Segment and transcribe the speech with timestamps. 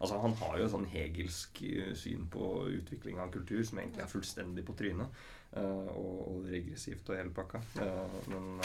[0.00, 4.10] Altså Han har jo sånn hegelsk eh, syn på utvikling av kultur som egentlig er
[4.10, 5.20] fullstendig på trynet.
[5.50, 7.58] Uh, og, og, regressivt og hele pakka.
[7.74, 8.60] Uh, men,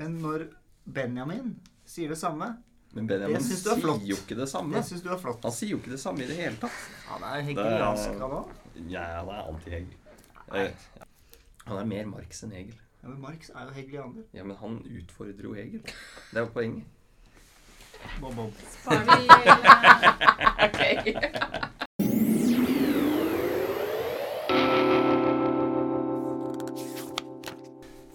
[0.00, 0.46] men når
[0.88, 1.52] Benjamin
[1.84, 2.54] sier det samme
[2.96, 4.74] men Benjamin sier jo ikke det samme.
[4.74, 5.44] Det synes du er flott.
[5.46, 6.78] Han sier jo ikke det samme i det hele tatt.
[7.06, 8.54] Han er hegeliansk, han òg?
[8.90, 10.72] Ja, han er anti-Hegel.
[11.68, 12.80] Han er mer Marx enn Hegel.
[13.00, 14.24] Ja, Men Marx er jo hegelianer.
[14.34, 15.84] Ja, men han utfordrer jo Hegel.
[15.84, 16.98] Det er jo poenget.
[18.20, 18.52] Bob, bob.
[18.70, 19.28] Spar vi
[20.66, 20.80] Ok.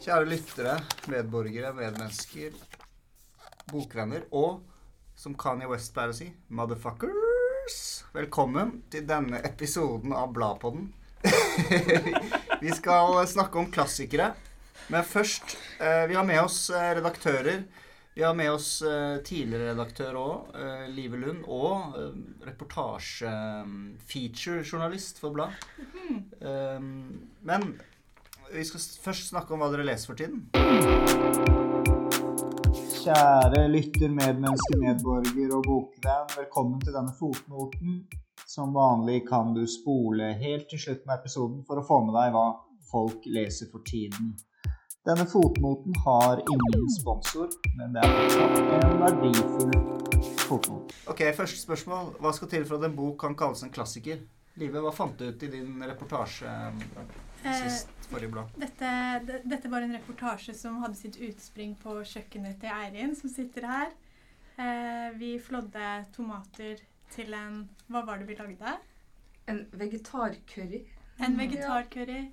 [0.05, 0.75] Kjære lyttere,
[1.09, 2.53] medborgere, medmennesker,
[3.71, 4.59] bokvenner og,
[5.17, 7.79] som Kanye West pleier å si, motherfuckers.
[8.13, 10.91] Velkommen til denne episoden av Bladpodden.
[12.63, 14.35] vi skal snakke om klassikere.
[14.93, 17.63] Men først eh, Vi har med oss eh, redaktører.
[18.17, 22.15] Vi har med oss eh, tidligere redaktør òg, eh, Live Lund, og eh,
[22.47, 25.51] reportasje-feature-journalist for blad.
[26.39, 27.75] Um, men
[28.53, 30.39] vi skal først snakke om hva dere leser for tiden.
[33.01, 36.31] Kjære lytter, medmenneske, medborger og bokvenn.
[36.37, 38.07] Velkommen til denne fotnoten.
[38.47, 42.31] Som vanlig kan du spole helt til slutten av episoden for å få med deg
[42.31, 42.63] hva
[42.95, 44.39] folk leser for tiden.
[45.05, 49.73] Denne fotnoten har ingen sponsor, men det er en verdifull
[50.39, 50.93] fotnot.
[51.11, 52.07] Ok, Første spørsmål.
[52.23, 54.23] Hva skal til for at en bok kan kalles en klassiker?
[54.57, 58.55] Live, hva fant du ut i din reportasje eh, sist forrige blad?
[58.57, 58.89] Dette,
[59.43, 63.93] dette, var en reportasje som hadde sitt utspring på kjøkkenet til Eirin, som sitter her.
[64.57, 66.81] Eh, vi flådde tomater
[67.13, 67.61] til en
[67.93, 68.73] Hva var det vi lagde?
[69.53, 70.81] En vegetarcurry.
[71.21, 72.23] En vegetarcurry.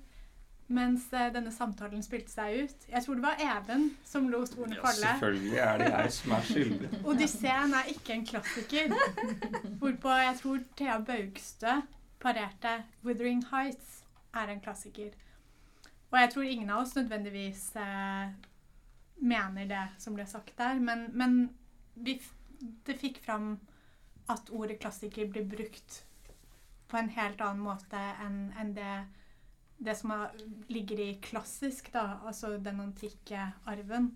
[0.67, 2.85] Mens eh, denne samtalen spilte seg ut.
[2.89, 5.01] Jeg tror det var Even som lo ordene falle.
[5.03, 6.91] Ja, selvfølgelig er det jeg som er skyldig.
[7.09, 8.95] Odysseen er ikke en klassiker.
[9.81, 11.75] Hvorpå jeg tror Thea Baugstø
[12.23, 15.11] parerte 'Wuthering Heights' er en klassiker.
[16.11, 18.31] Og jeg tror ingen av oss nødvendigvis eh,
[19.17, 21.49] mener det som ble sagt der, men, men
[21.95, 22.21] vi,
[22.87, 23.57] det fikk fram
[24.29, 26.03] at ordet klassiker blir brukt
[26.87, 28.93] på en helt annen måte enn en det,
[29.83, 30.35] det som er,
[30.71, 34.13] ligger i klassisk, da, altså den antikke arven.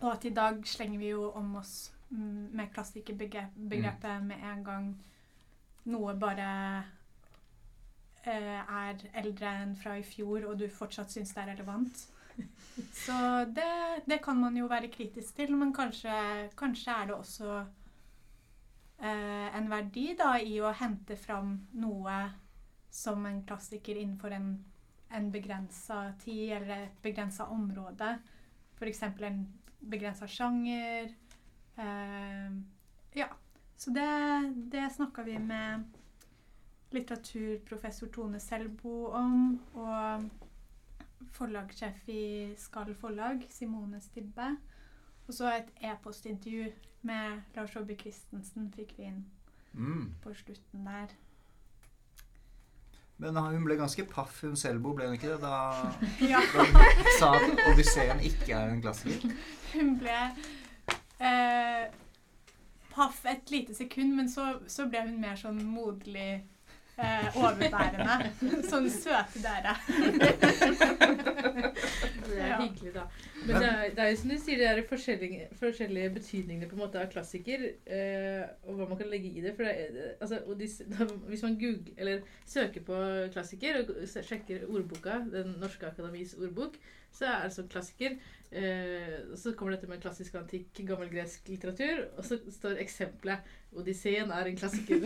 [0.00, 4.26] Og at i dag slenger vi jo om oss mm, med klassikerbegrepet mm.
[4.26, 4.88] med en gang
[5.90, 6.48] noe bare
[8.24, 12.04] eh, er eldre enn fra i fjor, og du fortsatt syns det er relevant.
[13.04, 13.14] Så
[13.52, 13.70] det,
[14.06, 16.14] det, kan man jo være kritisk til, men kanskje,
[16.58, 17.50] kanskje er det også
[19.02, 22.22] eh, en verdi da, i å hente fram noe
[22.92, 24.64] som en klassiker innenfor en,
[25.08, 28.18] en begrensa tid eller et begrensa område.
[28.76, 29.02] F.eks.
[29.02, 29.40] en
[29.80, 31.14] begrensa sjanger.
[31.78, 32.60] Uh,
[33.16, 33.30] ja.
[33.76, 34.04] Så det,
[34.54, 35.88] det snakka vi med
[36.92, 39.56] litteraturprofessor Tone Selbo om.
[39.74, 40.28] Og
[41.32, 42.22] forlagssjef i
[42.60, 44.52] Skall forlag, Simone Stibbe.
[45.26, 46.68] Og så et e-postintervju
[47.08, 49.22] med Lars Aabye Christensen fikk vi inn
[49.72, 50.08] mm.
[50.22, 51.14] på slutten der.
[53.16, 55.40] Men hun ble ganske paff, hun Selbo, ble hun ikke det?
[55.42, 55.54] Da,
[56.32, 56.40] ja.
[56.52, 59.34] da hun sa at Odysseen ikke er en klassiker?
[59.74, 60.16] Hun ble
[61.22, 61.84] eh,
[62.94, 66.42] paff et lite sekund, men så, så ble hun mer sånn moderlig
[66.96, 68.32] eh, overbærende.
[68.70, 69.76] sånn søte dere.
[72.32, 73.04] det er hyggelig, da.
[73.42, 76.78] Men det er, det er jo som du sier, det er forskjellige, forskjellige betydninger på
[76.78, 77.66] en måte av klassiker,
[77.98, 79.54] eh, og hva man kan legge i det.
[79.58, 83.04] For det, altså, de, da, hvis man googler, eller søker på
[83.36, 86.78] klassiker og sjekker ordboka, Den norske akademis ordbok,
[87.12, 88.16] så er det sånn klassiker
[88.52, 94.28] Eh, så kommer dette med klassisk antikk, gammel gresk litteratur, og så står eksempelet 'Odysseen
[94.28, 95.00] er en klassiker'.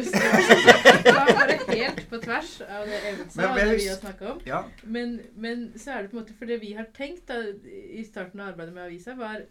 [1.05, 4.41] det var bare helt på tvers av det Even og det vi har snakka om.
[4.47, 4.65] Ja.
[4.83, 7.39] Men, men, så er det på en måte For det vi har tenkt da,
[7.71, 9.45] i starten av arbeidet med avisa, var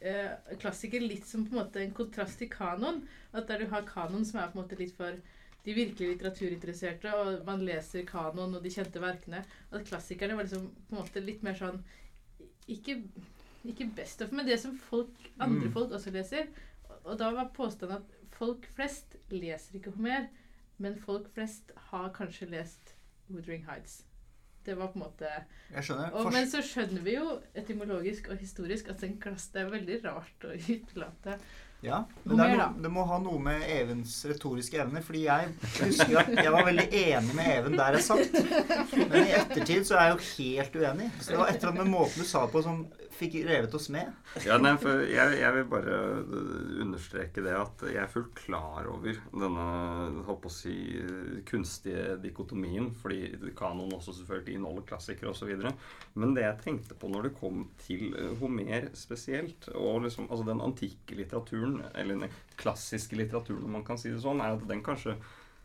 [0.00, 3.02] eh, klassiker litt som på en måte en kontrast til kanon.
[3.32, 5.18] At der du har kanon som er på en måte litt for
[5.64, 9.40] de virkelig litteraturinteresserte, og man leser kanon og de kjente verkene.
[9.72, 11.80] At klassikerne var liksom på en måte litt mer sånn
[12.70, 12.98] ikke,
[13.64, 15.74] ikke best of, men det som folk, andre mm.
[15.76, 16.48] folk også leser.
[17.04, 20.28] Og da var påstanden at folk flest leser ikke Homer,
[20.82, 22.94] men folk flest har kanskje lest
[23.30, 24.02] Woodring Heights.
[24.64, 25.28] Det var på en måte
[25.74, 26.12] Jeg skjønner.
[26.16, 30.46] Og, men så skjønner vi jo etymologisk og historisk at en det er veldig rart
[30.48, 31.38] å utelate
[31.84, 35.04] ja, men det, no, det, må ha noe med Evens retoriske evner.
[35.04, 38.36] Fordi jeg husker at jeg var veldig enig med Even der jeg satt.
[38.96, 41.10] Men i ettertid så er jeg jo helt uenig.
[41.20, 42.84] Så det var et eller annet med måten du sa på som
[43.14, 44.10] fikk revet oss med.
[44.44, 45.98] Ja, nei, for jeg, jeg vil bare
[46.82, 49.66] understreke det at jeg er fullt klar over denne
[50.26, 50.74] håper å si,
[51.48, 55.52] kunstige dikotomien, fordi kanon også selvfølgelig inneholder klassikere osv.
[56.18, 60.64] Men det jeg tenkte på når det kom til Homer spesielt, og liksom, altså den
[60.64, 64.84] antikke litteraturen, eller den klassiske litteraturen om man kan si det sånn, er at den
[64.84, 65.16] kanskje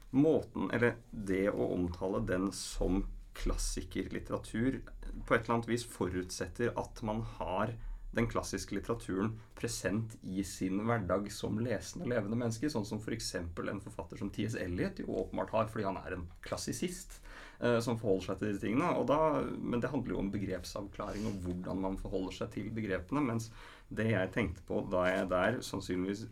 [0.10, 3.04] måten, eller det å omtale den som
[3.40, 4.82] klassikerlitteratur
[5.26, 7.76] på et eller annet vis forutsetter at man har
[8.12, 13.36] den klassiske litteraturen present i sin hverdag som lesende levende menneske, sånn som f.eks.
[13.54, 14.56] For en forfatter som T.S.
[14.58, 17.20] Eliot jo åpenbart har, fordi han er en klassisist
[17.60, 18.96] eh, som forholder seg til disse tingene.
[18.98, 19.20] Og da,
[19.62, 23.22] men det handler jo om begrepsavklaring og hvordan man forholder seg til begrepene.
[23.30, 23.52] Mens
[23.90, 26.28] det jeg tenkte på da jeg der sannsynligvis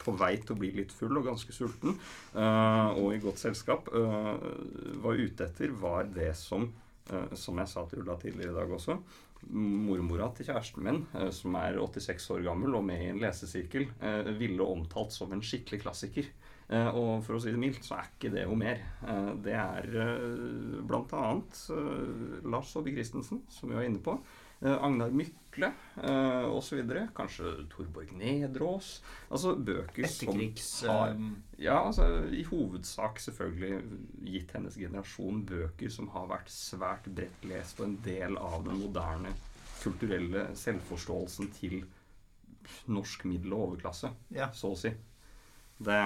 [0.00, 1.96] på vei til å bli litt full og ganske sulten,
[2.36, 4.36] uh, og i godt selskap, uh,
[5.02, 6.70] var ute etter, var det som
[7.10, 8.96] uh, som jeg sa til Ulla tidligere i dag også,
[9.50, 10.98] mormora til kjæresten min,
[11.32, 13.86] som er 86 år gammel og med i en lesesirkel,
[14.36, 16.28] ville omtalt som en skikkelig klassiker.
[16.68, 18.84] Og for å si det mildt, så er ikke det Homer.
[19.40, 19.88] Det er
[20.84, 21.24] bl.a.
[22.52, 24.18] Lars Saabye Christensen, som vi var inne på.
[24.60, 25.70] Agnar Mykle
[26.04, 26.82] eh, osv.
[27.16, 28.90] Kanskje Torborg Nedrås.
[29.30, 31.14] Altså bøker Etterkrigs, som har
[31.60, 33.80] Ja, altså i hovedsak selvfølgelig
[34.28, 38.82] gitt hennes generasjon bøker som har vært svært bredt lest og en del av den
[38.82, 39.32] moderne
[39.80, 41.80] kulturelle selvforståelsen til
[42.92, 44.50] norsk middel- og overklasse, ja.
[44.52, 44.92] så å si.
[45.80, 45.96] Det,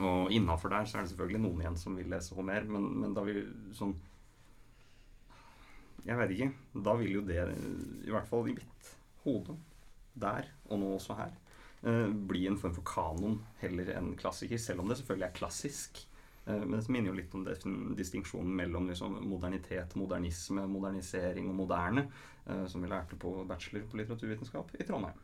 [0.00, 3.16] og innafor der så er det selvfølgelig noen igjen som vil lese Homer, men, men
[3.16, 3.42] da vi
[3.76, 3.92] sånn
[6.04, 6.50] jeg vet ikke.
[6.86, 7.40] Da vil jo det,
[8.04, 8.90] i hvert fall i mitt
[9.24, 9.56] hode,
[10.14, 11.32] der og nå også her,
[11.82, 14.60] eh, bli en form for kanon heller enn klassiker.
[14.60, 16.04] Selv om det selvfølgelig er klassisk.
[16.46, 22.08] Eh, men det minner jo litt om distinksjonen mellom liksom modernitet, modernisme, modernisering og moderne,
[22.46, 25.22] eh, som vi lærte på bachelor på litteraturvitenskap i Trondheim.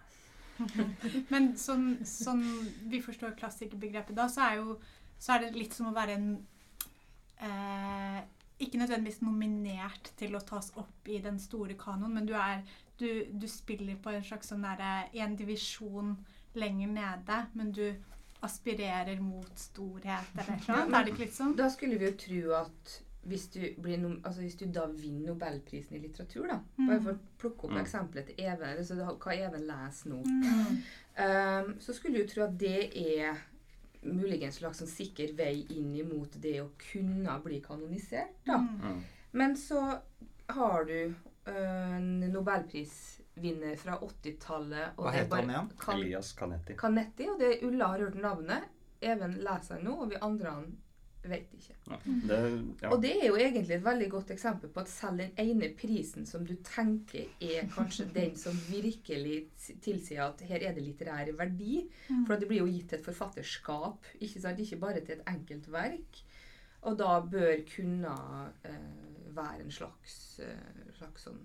[1.33, 2.43] Men sånn, sånn
[2.93, 4.77] vi forstår klassikerbegrepet da, så er, jo,
[5.21, 6.29] så er det litt som å være en
[7.41, 8.21] eh,
[8.61, 12.63] ikke nødvendigvis nominert til å tas opp i den store kanoen, men du, er,
[13.01, 16.15] du, du spiller på en slags sånn derre En divisjon
[16.59, 17.85] lenger nede, men du
[18.45, 20.97] aspirerer mot storhet eller noe sånt.
[20.97, 21.55] Er det ikke litt sånn?
[21.59, 22.97] Da skulle vi jo tro at
[23.29, 23.61] hvis du,
[24.01, 26.87] no, altså hvis du da vinner Nobelprisen i litteratur, da mm.
[26.87, 27.81] Bare for å plukke opp mm.
[27.83, 30.79] eksempelet til Even, altså hva Even leser nå, mm.
[31.21, 33.43] um, så skulle du jo tro at det er
[34.01, 38.39] muligens slags sånn sikker vei inn imot det å kunne bli kanonisert.
[38.47, 38.61] da.
[38.61, 39.03] Mm.
[39.31, 39.81] Men så
[40.51, 41.15] har du
[41.47, 45.73] øh, en nobelprisvinner fra 80-tallet Hva het han igjen?
[45.79, 46.77] Kan Elias Canetti.
[46.79, 47.29] Canetti.
[47.31, 48.71] Og det Ulla har hørt navnet.
[49.01, 50.73] Even leser han nå, og vi andre han
[51.21, 51.75] Vet ikke.
[51.85, 52.37] Ja, det,
[52.81, 52.91] ja.
[52.95, 56.25] Og det er jo egentlig et veldig godt eksempel på at selv den ene prisen
[56.27, 59.43] som du tenker er kanskje den som virkelig
[59.85, 62.25] tilsier at her er det litterær verdi, mm.
[62.25, 64.65] for det blir jo gitt til et forfatterskap, ikke sant?
[64.65, 66.25] Ikke bare til et enkelt verk,
[66.89, 68.17] og da bør kunne
[68.65, 71.43] uh, være en slags, uh, slags sånn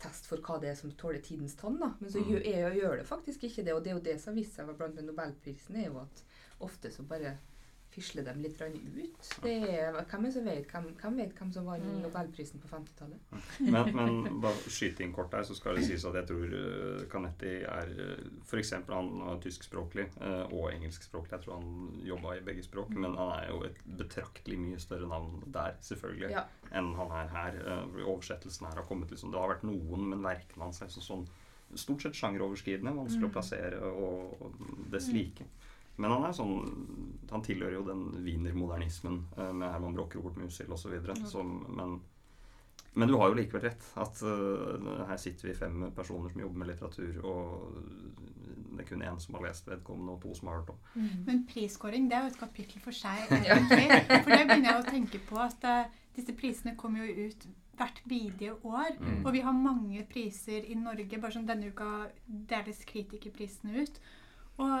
[0.00, 1.76] test for hva det er som tåler tidens tann.
[1.82, 1.90] da.
[1.98, 2.30] Men så mm.
[2.30, 3.74] gjør, gjør, det faktisk ikke det.
[3.74, 6.22] Og det er jo det som har vist seg blant Nobelprisen, er jo at
[6.64, 7.36] ofte så bare
[7.90, 9.30] fisle dem litt ut.
[9.42, 11.96] Det er, hvem, er vet, hvem, hvem, vet hvem som vant mm.
[12.04, 13.32] Nobelprisen på 50-tallet?
[13.32, 13.70] Mm.
[13.74, 17.02] Men, men bare skyte inn kort her, så skal det sies at jeg tror uh,
[17.10, 18.72] Canetti er uh, F.eks.
[18.88, 21.34] han er tyskspråklig uh, og engelskspråklig.
[21.34, 22.94] Jeg tror han jobba i begge språk.
[22.94, 23.02] Mm.
[23.06, 26.46] Men han er jo et betraktelig mye større navn der, selvfølgelig, ja.
[26.70, 27.60] enn han er her.
[28.06, 31.26] Oversettelsen her har kommet liksom Det har vært noen, men verkene hans er sånn
[31.78, 33.30] stort sett sjangeroverskridende, vanskelig mm.
[33.30, 35.46] å plassere og, og dess like.
[36.00, 36.54] Men han er sånn
[37.30, 40.96] Han tilhører jo den wienermodernismen uh, med Herman Broch, Robert Musil osv.
[40.98, 41.52] Mm.
[41.76, 42.00] Men,
[42.98, 43.86] men du har jo likevel rett.
[44.00, 47.70] At uh, her sitter vi fem personer som jobber med litteratur, og
[48.70, 50.82] det er kun én som har lest vedkommende, og to som har hørt om.
[50.96, 51.22] Mm.
[51.28, 53.30] Men priskåring det er jo et kapittel for seg.
[53.38, 53.86] egentlig.
[54.10, 57.46] For det begynner jeg å tenke på at uh, disse prisene kommer jo ut
[57.80, 58.96] hvert bidige år.
[58.98, 59.20] Mm.
[59.24, 61.20] Og vi har mange priser i Norge.
[61.20, 64.02] Bare som denne uka deles Kritikerprisene ut.
[64.60, 64.74] Og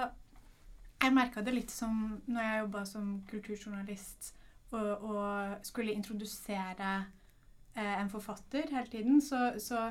[1.00, 4.34] jeg merka det litt som når jeg jobba som kulturjournalist
[4.76, 6.92] og, og skulle introdusere
[7.74, 9.20] eh, en forfatter hele tiden.
[9.24, 9.88] Så, så,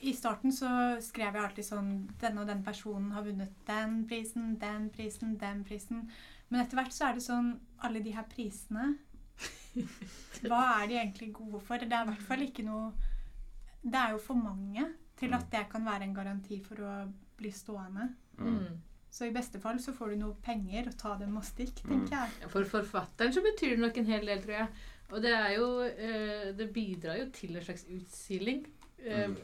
[0.00, 0.68] i starten så
[1.02, 1.90] skrev jeg alltid sånn
[2.20, 6.04] Denne og den personen har vunnet den prisen, den prisen, den prisen.
[6.50, 8.92] Men etter hvert så er det sånn Alle de her prisene
[10.46, 11.80] Hva er de egentlig gode for?
[11.80, 12.92] Det er i hvert fall ikke noe
[13.82, 14.84] Det er jo for mange
[15.16, 16.94] til at det kan være en garanti for å
[17.40, 18.10] bli stående.
[18.36, 18.76] Mm.
[19.16, 21.88] Så i beste fall så får du noe penger og ta dem og stikk, mm.
[21.88, 22.50] tenker jeg.
[22.52, 24.66] For forfatteren så betyr det nok en hel del, tror jeg.
[25.06, 28.66] Og det er jo eh, Det bidrar jo til en slags utsiling.
[29.00, 29.36] Eh, mm.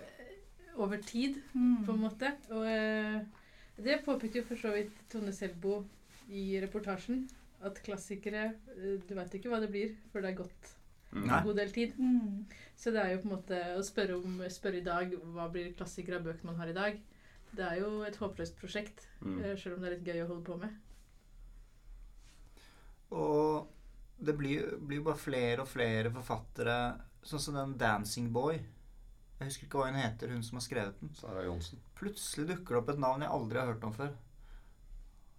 [0.82, 1.84] over tid, Mm.
[1.86, 2.34] på en måte.
[2.50, 3.22] Og eh,
[3.80, 5.82] det påpekte jo for så vidt Tone Selbo
[6.28, 7.24] i reportasjen.
[7.62, 8.52] At klassikere
[9.08, 10.76] Du vet ikke hva det blir før det er gått
[11.12, 11.28] Mm.
[11.28, 11.98] En god del tid.
[11.98, 12.44] Mm.
[12.76, 15.74] Så det er jo på en måte å spørre om spørre i dag hva blir
[15.76, 16.96] klassikere av bøkene man har i dag.
[17.52, 19.38] Det er jo et håpløst prosjekt, Mm.
[19.42, 20.70] sjøl selv om det er litt gøy å holde på med.
[23.12, 23.68] Og
[24.24, 26.76] det blir blir jo bare flere og flere forfattere,
[27.22, 28.62] sånn som den 'Dancing Boy'.
[29.38, 31.14] Jeg husker ikke hva hun heter, hun som har skrevet den.
[31.14, 31.78] Sara Johnsen.
[31.98, 34.12] Plutselig dukker det opp et navn jeg aldri har hørt om før.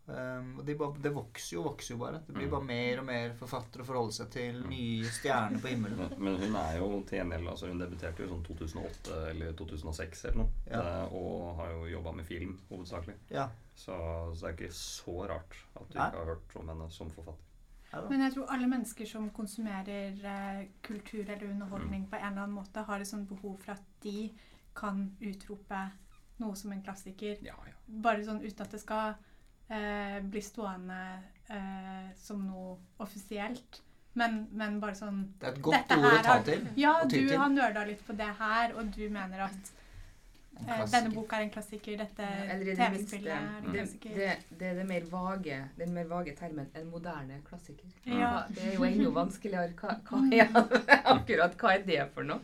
[0.06, 2.18] Um, og de bare, det vokser jo og vokser jo bare.
[2.28, 2.52] Det blir Mm.
[2.52, 4.58] bare mer og mer forfattere å forholde seg til.
[4.68, 5.98] Nye stjerner på himmelen.
[5.98, 10.26] Men, men hun er jo til gjengjeld altså Hun debuterte jo sånn 2008 eller 2006
[10.26, 10.50] eller noe.
[10.68, 10.82] Ja.
[10.84, 13.16] Det, og har jo jobba med film hovedsakelig.
[13.32, 13.48] Ja.
[13.76, 13.96] Så,
[14.36, 16.08] så det er ikke så rart at du Nei.
[16.10, 17.50] ikke har hørt om henne som forfatter.
[18.10, 22.56] Men jeg tror alle mennesker som konsumerer eh, kultur eller underholdning på en eller annen
[22.58, 24.32] måte, har et sånt behov for at de
[24.76, 25.82] kan utrope
[26.42, 27.38] noe som en klassiker.
[27.46, 27.76] Ja, ja.
[28.02, 29.14] Bare sånn uten at det skal
[29.74, 31.00] eh, bli stående
[31.50, 33.82] eh, som noe offisielt.
[34.16, 36.68] Men, men bare sånn Det er et godt ord å ta har- til.
[36.78, 37.32] Ja, du til.
[37.42, 39.72] har nøla litt på det her, og du mener at
[40.68, 44.14] eh, denne boka er en klassiker, dette Eller det TV-spillet er en klassiker.
[44.20, 47.90] det, det er det mer vage, den mer vage termen en moderne klassiker.
[48.06, 48.44] Ja.
[48.54, 49.74] Det er jo ennå vanskeligere.
[49.82, 50.22] Hva, hva
[51.16, 52.40] akkurat hva er det for noe?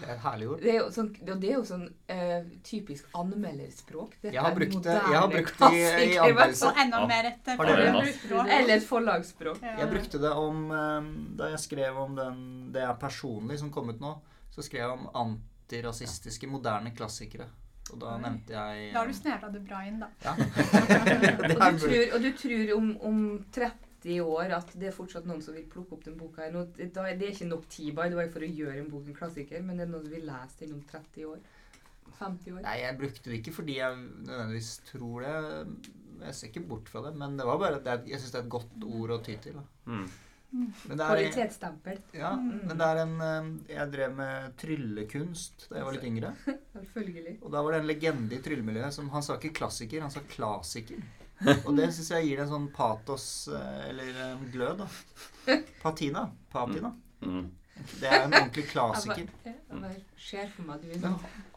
[0.00, 0.60] Det er et herlig ord.
[0.60, 1.08] Det er jo sånn,
[1.40, 4.16] det er jo sånn uh, typisk anmelderspråk.
[4.22, 6.60] Dette Jeg har brukt det- jeg har brukt det i- i klassiker, i hvert anmeldelse.
[6.60, 6.72] fall.
[6.74, 7.06] Og enda Ja.
[7.06, 8.48] mer et forbruk.
[8.58, 9.62] Eller et forlagsspråk.
[9.62, 9.76] Ja.
[9.78, 13.88] Jeg brukte det om um, Da jeg skrev om den Det er personlig som kom
[13.90, 14.18] ut nå,
[14.50, 17.46] så skrev jeg om antirasistiske moderne klassikere.
[17.92, 18.20] Og da Oi.
[18.22, 20.06] nevnte jeg Da har du snevra det bra inn, da.
[20.24, 20.34] Ja.
[20.34, 23.44] Og du tror, og du tror om, om
[24.04, 26.46] 30 år at det er fortsatt noen som vil plukke opp den boka.
[26.52, 29.16] Nå, det er ikke nok tid by the way, for å gjøre en bok en
[29.16, 31.40] klassiker, men det er noen som vil lese den om 30 år.
[32.18, 32.60] 50 år.
[32.66, 35.32] Nei, jeg brukte det ikke fordi jeg nødvendigvis tror det.
[36.24, 38.46] Jeg ser ikke bort fra det, men det var bare det jeg syns det er
[38.46, 39.58] et godt ord å ty til.
[39.58, 39.64] Da.
[39.90, 40.06] Mm.
[40.54, 41.96] Er, Kvalitetsstempel.
[42.14, 46.30] ja, men det er en um, Jeg drev med tryllekunst da jeg var litt yngre.
[47.42, 50.22] Og da var det en legende i tryllemiljøet som Han sa ikke klassiker, han sa
[50.30, 51.02] klasiker.
[51.66, 55.58] Og det syns jeg gir det en sånn patos eh, eller en glød, da.
[55.82, 56.28] Patina.
[56.52, 56.94] Patina.
[57.24, 57.48] Mm.
[58.00, 59.28] Det er en ordentlig klassiker.
[59.42, 60.00] klasiker.
[60.16, 61.06] skjer for meg du vil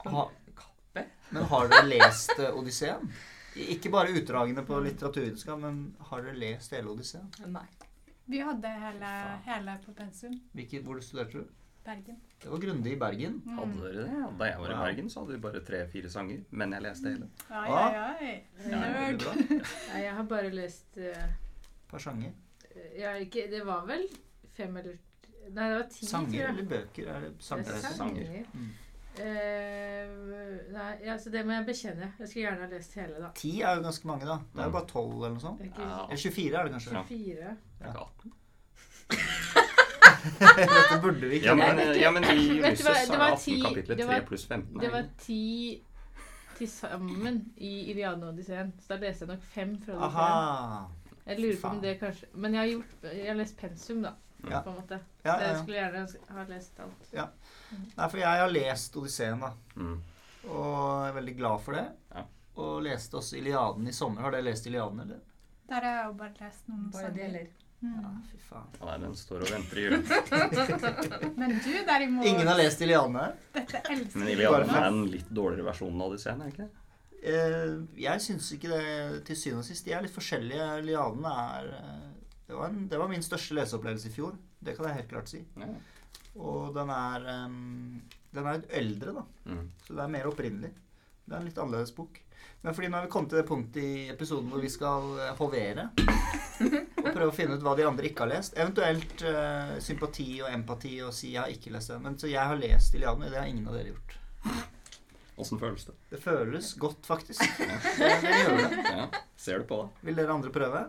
[0.02, 1.04] kappe.
[1.30, 3.12] men har dere lest eh, Odysseen?
[3.58, 7.30] Ikke bare utdragene på litteraturvitenskap, men har dere lest hele Odysseen?
[7.54, 7.68] Nei.
[8.28, 9.12] Vi hadde hele,
[9.46, 10.34] hele på pensum.
[10.58, 11.54] Hvilket, hvor studerte du?
[11.86, 12.18] Bergen.
[12.44, 13.42] Det var grundig i Bergen.
[13.46, 13.58] Mm.
[13.58, 14.10] Hadde dere det?
[14.14, 14.76] Ja, Da jeg var i.
[14.84, 16.44] Bergen, så hadde vi bare tre-fire sanger.
[16.52, 17.30] Men jeg leste hele.
[17.50, 17.88] Oi, Ah.
[17.88, 18.44] oi, oi.
[18.70, 19.24] Ja, Nerd.
[20.06, 22.32] Jeg har bare lest uh, Et par sanger.
[23.00, 24.06] ja, ikke, Det var vel
[24.54, 24.98] fem eller
[25.50, 26.06] Nei, det var ti.
[26.06, 27.08] Sanger eller bøker?
[27.08, 27.64] Er det sanger?
[27.64, 28.44] Det er sanger.
[28.54, 28.70] Mm.
[29.18, 32.10] Uh, nei, altså det må jeg bekjenne.
[32.20, 33.30] Jeg skulle gjerne ha lest hele, da.
[33.40, 34.36] Ti er jo ganske mange, da.
[34.54, 34.74] Det er jo Mm.
[34.78, 35.62] bare tolv eller noe sånt.
[35.62, 36.04] Er Ja.
[36.06, 36.94] Eller 24 er det kanskje.
[36.94, 37.04] Ja.
[37.04, 37.58] 24.
[37.80, 38.34] Det er ikke 18.
[40.58, 43.44] Dette burde vi ikke Ja, men, ja, men i Ulysses det er var det 18
[43.46, 44.02] ti- kapitler.
[44.08, 45.42] 3 pluss 15 Det var ti
[46.58, 48.72] til sammen i Iliaden og Odysseen.
[48.82, 50.96] Så da leste jeg nok fem fra Odysseen.
[51.28, 54.14] Jeg lurer på om det kanskje Men jeg har, gjort, jeg har lest pensum, da.
[54.50, 54.62] Ja.
[54.62, 55.00] På en måte.
[55.26, 56.08] Ja, ja, jeg skulle gjerne
[56.38, 57.08] ha lest alt.
[57.14, 59.52] Nei, for jeg har lest Odysseen, da.
[59.76, 59.96] Mm.
[60.48, 61.86] Og er veldig glad for det.
[62.16, 62.24] Ja.
[62.58, 64.22] Og leste også Iliaden i sommer.
[64.26, 65.20] Har dere lest Iliaden, eller?
[65.70, 67.50] Der har jeg jo bare lest noen Bare deler.
[67.78, 68.22] Ja, Mm.
[68.26, 68.70] fy faen.
[68.82, 70.08] Nei, den står og venter i hjulet
[71.38, 73.28] Men du derimot Ingen har lest Iliane?
[73.54, 76.84] Dette elsker Men Iliane er en litt dårligere versjon av Odysseen, er ikke det?
[77.28, 79.86] Eh, jeg syns ikke det til syvende og sist.
[79.86, 80.66] De er litt forskjellige.
[80.88, 82.08] Lianene er eh,
[82.48, 84.34] det var, en, det var min største leseopplevelse i fjor.
[84.64, 85.44] Det kan jeg helt klart si.
[85.62, 85.70] Ja.
[86.38, 87.48] Og den er eh,
[88.38, 89.26] Den er litt eldre, da.
[89.54, 89.64] Mm.
[89.86, 90.74] Så det er mer opprinnelig.
[91.28, 92.22] Det er en litt annerledes bok.
[92.64, 95.34] Men fordi nå har vi kommet til det punktet i episoden hvor vi skal eh,
[95.38, 95.90] hovere
[97.04, 98.56] og prøve å finne ut hva de andre ikke har lest.
[98.58, 102.00] Eventuelt uh, sympati og empati og si 'jeg har ikke lest det'.
[102.02, 104.16] Men så jeg har lest Iliaden, og det har ingen av dere gjort.
[105.38, 105.94] Åssen føles det?
[106.10, 107.42] Det føles godt, faktisk.
[107.60, 107.68] Det,
[108.00, 108.72] det gjør det.
[108.98, 109.08] Ja.
[109.36, 110.08] Ser du på det?
[110.08, 110.88] Vil dere andre prøve?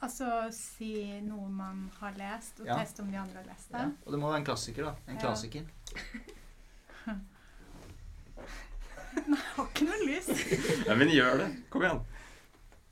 [0.00, 2.78] Altså si noe man har lest, og Ja.
[2.80, 3.78] teste om de andre har lest det.
[3.84, 3.90] Ja.
[4.06, 4.94] Og det må være en klassiker, da.
[5.08, 5.20] En Ja.
[5.20, 5.68] klassiker.
[9.28, 10.86] Jeg har ikke noe lyst.
[10.88, 11.48] Ja, men gjør det.
[11.70, 12.02] Kom igjen.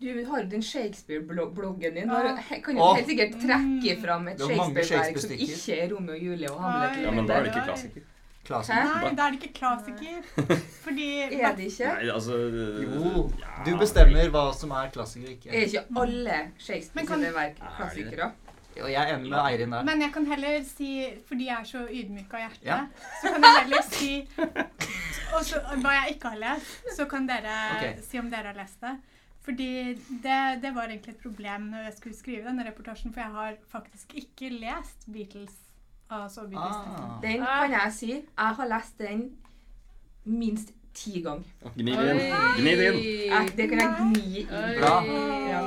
[0.02, 2.08] Du har jo den Shakespeare-bloggen din.
[2.10, 2.32] Ja.
[2.64, 6.58] Kan jo helt sikkert trekke fram et Shakespeare-verk som ikke er Romeo og Julie og
[6.64, 6.96] Hamlet.
[7.04, 8.08] Ja, men da er det ikke klassiker.
[8.42, 8.88] Klassiker.
[9.04, 10.24] Nei, da er det ikke klassiker.
[10.84, 11.92] Fordi Er det ikke?
[11.94, 12.40] Nei, altså
[12.82, 13.28] Jo.
[13.68, 15.84] Du bestemmer hva som er klassiker og Er ikke.
[15.84, 18.32] ikke alle Shakespeare kan- sine verk Er klassikere?
[18.82, 19.82] Og jeg enig med Eirin der.
[19.84, 20.90] Men jeg kan heller si,
[21.28, 22.78] fordi jeg er så ydmyk av hjerte, Ja.
[23.20, 24.28] så kan jeg heller si
[25.32, 28.04] og så hva jeg ikke har lest, så kan dere okay.
[28.04, 28.94] si om dere har lest det.
[29.42, 29.70] Fordi
[30.22, 33.56] det, det var egentlig et problem når jeg skulle skrive denne reportasjen, for jeg har
[33.72, 35.58] faktisk ikke lest Beatles
[36.12, 36.76] Altså Beatles.
[36.76, 37.22] Ah.
[37.22, 38.10] Den kan jeg si.
[38.12, 39.22] Jeg har lest den
[40.24, 41.44] minst ti ganger.
[41.76, 42.22] Gni det inn.
[42.58, 43.00] Gni det inn.
[43.32, 44.80] Jeg- Det kan jeg gni inn.
[44.80, 44.94] Bra.
[45.50, 45.62] Ja.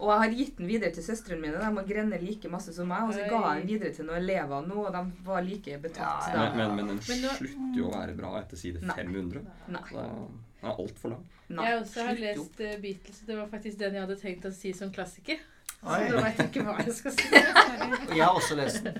[0.00, 1.58] Og jeg har gitt den videre til søstrene mine.
[1.60, 3.02] De har grenne like masse som meg.
[3.08, 6.30] Og så ga jeg den videre til noen elever nå, og de var like betatt.
[6.32, 6.54] Ja, ja.
[6.56, 8.94] Men, men, men den slutter jo å være bra etter side Nei.
[8.96, 9.44] 500.
[9.68, 9.82] Nei.
[9.90, 11.24] Så den er altfor lang.
[11.50, 11.66] Nei.
[11.68, 13.20] Jeg også har også lest uh, Beatles.
[13.26, 15.36] Det var faktisk den jeg hadde tenkt å si som klassiker.
[15.80, 16.08] Så Oi.
[16.12, 17.28] da vet jeg ikke hva jeg skal si.
[18.16, 18.98] Jeg har også lest den.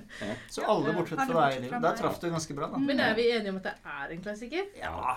[0.48, 1.66] Så alle bortsett fra deg.
[1.68, 2.78] fra Der traff du ganske bra, da.
[2.80, 4.64] Men er vi enige om at det er en klassiker?
[4.80, 5.16] Ja.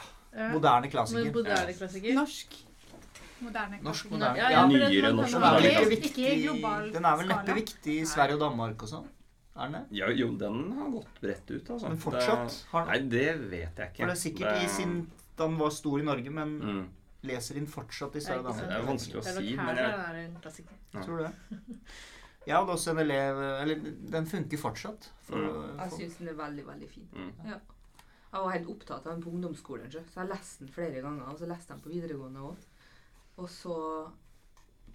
[0.54, 1.34] Moderne klassiker.
[1.34, 2.14] moderne klassiker?
[2.18, 2.56] Norsk.
[3.44, 4.38] Moderne Norsk moderne.
[4.38, 7.28] Ja, Ja, ja, nyere norsk Den er vel ikke i viktig global Den er vel
[7.34, 9.10] neppe viktig i Sverige og Danmark og sånn?
[9.54, 9.84] Er den det?
[10.00, 11.90] Ja, jo, den har gått bredt ut, altså.
[11.90, 12.56] Men fortsatt?
[12.72, 14.00] Har den, nei, det vet jeg ikke.
[14.00, 14.96] For det er sikkert i sin
[15.38, 16.82] Da den var stor i Norge, men mm.
[17.30, 18.72] leser inn fortsatt i Sverige og Danmark?
[18.72, 20.66] Det er vanskelig å Det si, men jeg.
[20.94, 21.04] Ja.
[21.04, 21.34] Tror du det?
[22.44, 23.86] Jeg hadde også en elev Eller
[24.16, 25.12] den funker fortsatt.
[25.28, 25.78] For, Mm.
[25.80, 27.08] Jeg for, syns den er veldig, veldig fin.
[27.14, 27.32] Mm.
[27.48, 27.60] Ja.
[28.34, 31.28] Jeg var helt opptatt av den på ungdomsskolen, så så jeg leste den flere ganger.
[31.30, 32.64] Og så leste jeg den på videregående òg.
[33.44, 33.76] Og så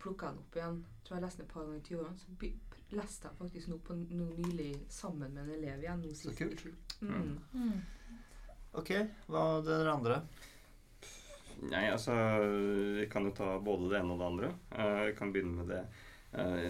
[0.02, 0.80] plukka jeg den opp igjen.
[1.06, 2.18] Tror jeg leste den et par ganger i 20-årene.
[2.18, 6.02] Så leste jeg faktisk nå på nå nylig sammen med en elev igjen.
[6.02, 6.66] Nå Så kult.
[6.98, 7.38] Mm.
[7.54, 7.78] Mm.
[8.80, 8.92] ok,
[9.30, 10.20] hva er det dere andre?
[11.68, 12.14] Nei, altså
[12.98, 14.52] Jeg kan jo ta både det ene og det andre.
[14.74, 15.84] Eh, Jeg kan begynne med det
[16.34, 16.68] eh,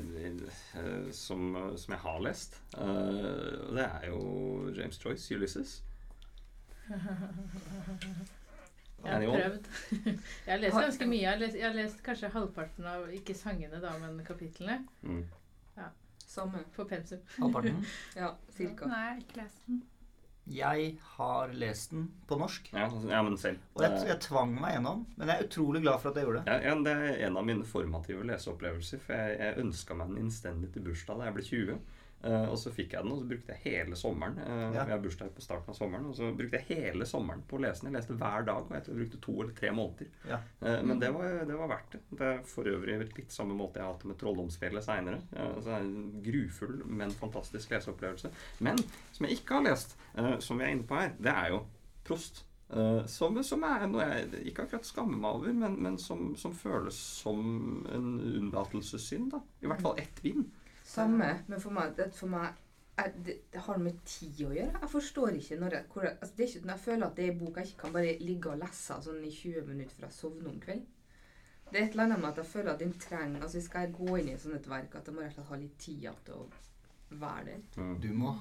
[0.84, 2.60] eh, som, som jeg har lest.
[2.76, 5.78] Eh, det er jo James Joyce, 'Ulysses'.
[8.98, 9.66] Jeg har prøvd.
[10.46, 11.20] Jeg har lest ganske mye.
[11.22, 14.80] Jeg har lest, jeg har lest kanskje halvparten av ikke sangene, da, men kapitlene.
[15.06, 15.22] Mm.
[16.28, 16.64] Samme.
[16.76, 17.22] På pensum.
[17.38, 17.84] Halvparten?
[18.16, 18.88] Ja, cirka.
[18.90, 19.78] Nei, jeg har ikke lest den.
[20.48, 22.68] Jeg har lest den på norsk.
[22.72, 23.60] Ja, ja, men selv.
[23.76, 25.02] Og jeg, jeg tvang meg gjennom.
[25.16, 26.52] Men jeg er utrolig glad for at jeg gjorde det.
[26.52, 29.02] Ja, ja, det er en av mine formative leseopplevelser.
[29.04, 31.78] For jeg, jeg ønska meg den innstendig til bursdag da jeg ble 20.
[32.22, 34.82] Eh, og så fikk jeg den, og så brukte jeg hele sommeren uh, Ja.
[34.82, 36.08] Jeg har bursdag på starten av sommeren.
[36.10, 37.92] Og så brukte jeg hele sommeren på å lese den.
[37.92, 40.10] Jeg leste hver dag, og jeg tror jeg brukte to eller tre måneder.
[40.30, 40.40] Ja.
[40.62, 42.02] Uh, men det var, det var verdt det.
[42.18, 45.22] Det er for øvrig litt samme måte jeg har hatt det med Trolldomsfjellet seinere.
[45.44, 48.32] altså, en grufull, men fantastisk leseopplevelse.
[48.64, 48.80] Men
[49.12, 51.64] som jeg ikke har lest, eh, som vi er inne på her, det er jo
[52.08, 52.44] Prost.
[52.68, 56.54] Eh, som, som er noe jeg ikke akkurat skammer meg over, men, men som, som
[56.56, 57.40] føles som
[57.92, 59.30] en unnlatelsessynd.
[59.32, 59.42] da.
[59.62, 60.46] I hvert fall ett vin.
[60.88, 61.28] Samme.
[61.46, 62.56] Men for meg, det, for meg
[62.98, 64.78] jeg, det, det har med tid å gjøre.
[64.82, 67.26] Jeg forstår ikke når jeg, hvor altså det er ikke, når jeg føler at det
[67.26, 70.08] er en bok jeg ikke kan bare ligge og lese sånn i 20 minutter fra
[70.08, 70.86] jeg sovner om kvelden.
[71.68, 73.92] Det er et eller annet med at jeg føler at den trenger altså Skal jeg
[73.98, 75.78] gå inn i et sånt et verk, at jeg må rett og slett ha litt
[75.84, 77.60] tid til å være der.
[77.76, 77.94] Mm.
[78.00, 78.32] Du må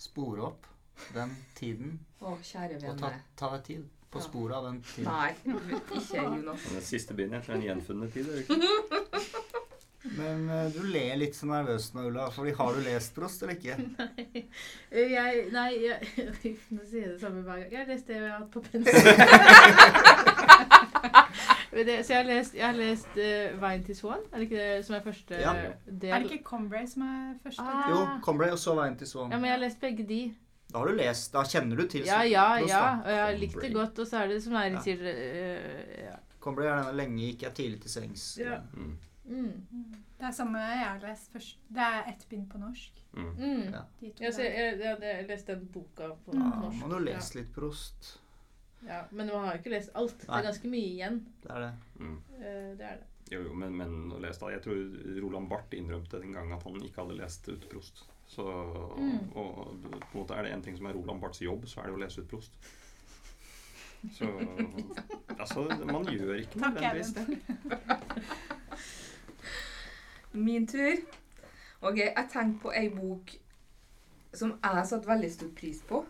[0.00, 0.68] spore opp
[1.16, 3.24] den tiden Å, kjære og ta, vene.
[3.36, 4.24] ta deg tid på Ja.
[4.24, 5.10] sporet av den tiden.
[5.10, 5.34] Nei,
[5.98, 6.64] ikke Jonas.
[6.74, 8.26] Det siste begynner er en gjenfunnet tid.
[10.04, 10.10] er?
[10.16, 12.28] Men uh, du ler litt så nervøst nå, Ulla.
[12.32, 13.76] Fordi har du lest Prost eller ikke?
[13.98, 14.38] nei,
[15.12, 15.98] Jeg Nei, jeg,
[16.74, 17.70] nå sier jeg det samme hver gang.
[17.72, 18.94] Jeg har lest det jeg har hatt på pensel.
[21.70, 24.24] Det, så jeg har lest, jeg har lest uh, 'Veien til Swan'.
[24.32, 25.52] Er det ikke det som er første Ja.
[25.86, 26.10] del?
[26.10, 27.62] Er det ikke Combray som er første?
[27.62, 27.90] Ah.
[27.90, 29.30] Jo, Combray og så Veien til Swan.
[29.30, 30.34] Ja, men jeg har lest begge de.
[30.72, 31.32] Da har du lest.
[31.32, 32.82] Da kjenner du til Ja, ja, Prost, ja.
[33.04, 33.98] Og jeg har likt det godt.
[33.98, 34.82] Og så er det som Eirin Ja.
[34.82, 36.16] sier uh, ja.
[36.40, 38.26] Combray er denne lenge gikk jeg tidlig til sengs.
[38.42, 38.58] Ja.
[38.74, 38.98] Mm.
[39.30, 39.92] Mm.
[40.20, 41.58] Det er samme jeg har lest først.
[41.70, 42.98] Det er ett bind på norsk.
[43.16, 43.28] Mm.
[43.38, 43.62] Mm.
[43.72, 43.82] Ja.
[44.00, 46.42] De Ja, jeg, jeg, jeg har lest den boka på Mm.
[46.42, 46.80] Ja, norsk.
[46.82, 48.10] må du lese litt Prost.
[48.86, 49.02] Ja.
[49.10, 50.18] Men man har jo ikke lest alt.
[50.20, 51.20] Det er ganske mye igjen.
[51.42, 51.72] Det er det.
[52.00, 52.18] Mm.
[52.40, 53.06] Eh, det er det.
[53.30, 56.62] Jo, jo, men, men å lese da, Jeg tror Roland Barth innrømte den gang at
[56.66, 58.04] han ikke hadde lest ut Prost.
[58.30, 58.44] Så,
[58.96, 59.30] Mm.
[59.34, 61.86] og på en måte er det en ting som er Roland Barths jobb, så er
[61.90, 62.52] det å lese ut Prost.
[64.16, 64.24] Så
[65.40, 67.26] altså, man gjør ikke Takk, nødvendigvis det.
[70.32, 70.96] Min tur.
[71.80, 73.32] Ok, jeg tenkte på ei bok
[74.34, 76.04] som jeg satte veldig stor pris på.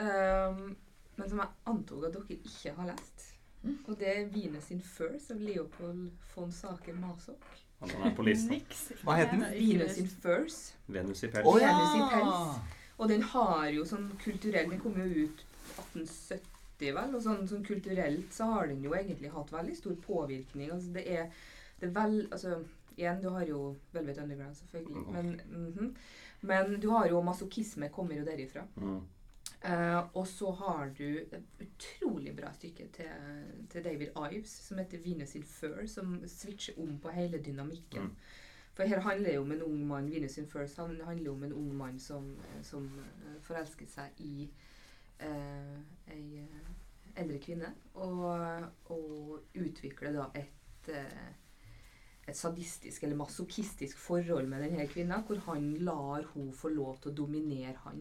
[0.00, 0.76] um,
[1.16, 3.28] men som jeg antok at dere ikke har lest.
[3.62, 3.76] Mm.
[3.86, 7.44] Og det er Vines in Furs' av Leopold von Saker Masok.
[7.80, 8.58] Han er på lista.
[9.04, 9.44] Hva het den?
[9.54, 10.08] Vines in.
[10.08, 10.60] Furs'.
[10.86, 11.46] Venus i pels.
[11.46, 12.78] Å Venus i pels.
[12.98, 15.40] Og den har jo sånn kulturell Den kom jo ut
[15.80, 17.16] 1870, vel.
[17.16, 20.70] Og sånn, sånn kulturelt så har den jo egentlig hatt veldig stor påvirkning.
[20.74, 21.30] Altså det er,
[21.80, 22.58] det er vel Altså
[22.96, 25.02] igjen, du har jo Velvet Underground, selvfølgelig.
[25.12, 25.96] Men, mhm.
[26.40, 28.66] men du har jo masochisme kommer jo derifra.
[28.76, 29.02] Mm.
[29.64, 33.06] Uh, og så har du et utrolig bra stykke til,
[33.72, 38.02] til David Ives som heter 'Venus in Fur', som switcher om på hele dynamikken.
[38.02, 38.16] Mm.
[38.74, 41.44] For her handler det jo om en ung mann 'Venus in Fur, han handler om
[41.44, 44.50] en ung mann som, som eh, forelsker seg i
[45.22, 45.78] uh,
[46.12, 46.48] ei,
[47.16, 51.32] eldre kvinne og, og utvikler da et eh,
[52.26, 57.12] et sadistisk eller masochistisk forhold med denne kvinna, hvor han lar hun få lov til
[57.12, 58.00] å dominere han.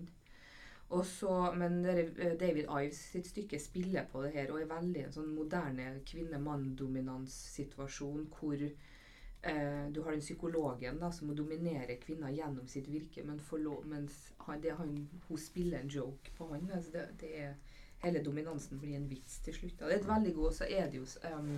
[0.93, 5.03] Og så, men eh, David Ives sitt stykke spiller på det her og er veldig
[5.07, 12.31] en sånn moderne kvinne-mann-dominanssituasjon hvor eh, du har den psykologen da, som må dominere kvinna
[12.31, 14.13] gjennom sitt virke, men lov, mens
[14.45, 16.69] han, han, hun spiller en joke på han.
[16.69, 17.53] Altså det, det er,
[18.05, 19.79] hele dominansen blir en vits til slutt.
[19.79, 19.86] Da.
[19.88, 21.57] Det er et veldig godt, så er det jo um,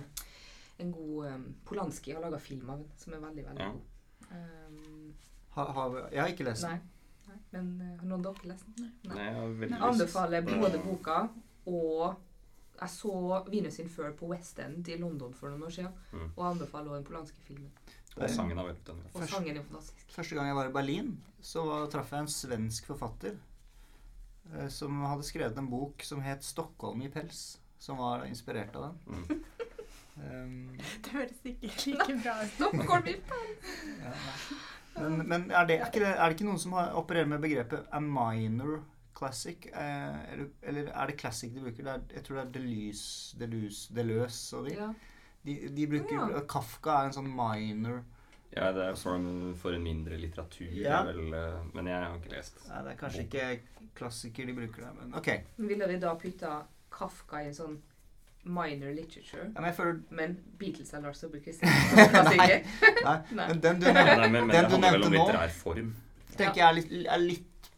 [0.78, 3.72] en god um, Polanski har laga film av den, som er veldig, veldig ja.
[3.72, 4.28] god.
[4.30, 5.14] Um,
[5.56, 6.84] ha, ha, jeg har ikke lest den.
[7.26, 8.92] Nei, men uh, har noen dere lest den?
[9.08, 9.16] Nei.
[9.16, 11.18] Nei jeg, jeg anbefaler både boka
[11.66, 12.16] og
[12.76, 13.12] jeg så
[13.48, 15.92] 'Venus in Fur' på West End i London for noen år siden.
[16.12, 16.30] Mm.
[16.36, 17.70] Og anbefaler også den polanske filmen.
[18.16, 20.12] Og sangen er veldig Og sangen er fantastisk.
[20.12, 21.10] Første gang jeg var i Berlin,
[21.40, 23.34] så traff jeg en svensk forfatter
[24.52, 28.82] eh, som hadde skrevet en bok som het 'Stockholm i pels', som var inspirert av
[28.82, 28.98] den.
[29.06, 29.44] Mm.
[30.16, 33.28] Um, det høres ikke like bra ut.
[33.30, 33.72] Pels!
[34.96, 37.42] Ja, men, men er, det, er, det, er, det, ikke noen som har opererer med
[37.44, 38.80] begrepet 'a minor
[39.16, 39.68] classic'?
[39.68, 41.86] Eh, eller, eller, er det classic de bruker?
[41.86, 44.76] Er, jeg tror det er Deleuze, Deleuze, Deleuze og de.
[44.78, 44.90] Ja.
[45.46, 46.40] De, de bruker, ja.
[46.50, 48.00] Kafka er en sånn minor
[48.50, 49.26] Ja, det er for,
[49.60, 51.02] for en mindre litteratur, ja.
[51.06, 52.62] vel, eh, men jeg har ikke lest.
[52.70, 55.28] Nei, det er kanskje ikke klassiker de bruker der, men ok.
[55.60, 56.56] Ville vi da putta
[56.96, 57.76] Kafka i en sånn
[58.46, 59.50] minor literature.
[59.54, 60.00] Ja, men, føler...
[60.10, 61.96] men Beatles er Lars Saabye Christensen.
[62.30, 62.62] nei,
[63.06, 65.26] nei, men den du nevnte, nei, men, den du nevnte nå,
[66.36, 67.70] tenker jeg er litt, er litt